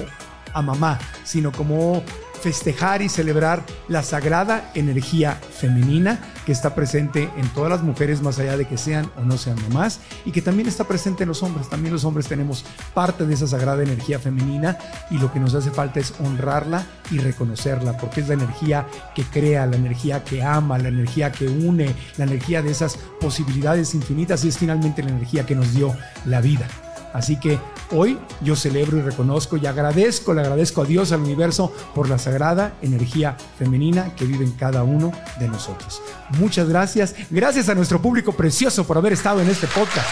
[0.53, 2.03] a mamá, sino como
[2.35, 8.37] festejar y celebrar la sagrada energía femenina que está presente en todas las mujeres, más
[8.39, 11.41] allá de que sean o no sean mamás, y que también está presente en los
[11.41, 11.69] hombres.
[11.69, 14.77] También los hombres tenemos parte de esa sagrada energía femenina
[15.09, 19.23] y lo que nos hace falta es honrarla y reconocerla, porque es la energía que
[19.23, 24.43] crea, la energía que ama, la energía que une, la energía de esas posibilidades infinitas
[24.45, 26.67] y es finalmente la energía que nos dio la vida.
[27.15, 27.57] Así que
[27.91, 32.17] hoy yo celebro y reconozco y agradezco, le agradezco a Dios, al universo, por la
[32.17, 36.01] sagrada energía femenina que vive en cada uno de nosotros.
[36.39, 37.15] Muchas gracias.
[37.29, 40.09] Gracias a nuestro público precioso por haber estado en este podcast.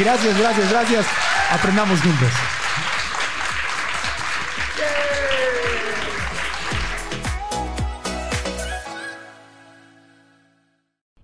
[0.00, 1.06] Gracias, gracias, gracias.
[1.52, 2.30] Aprendamos juntos.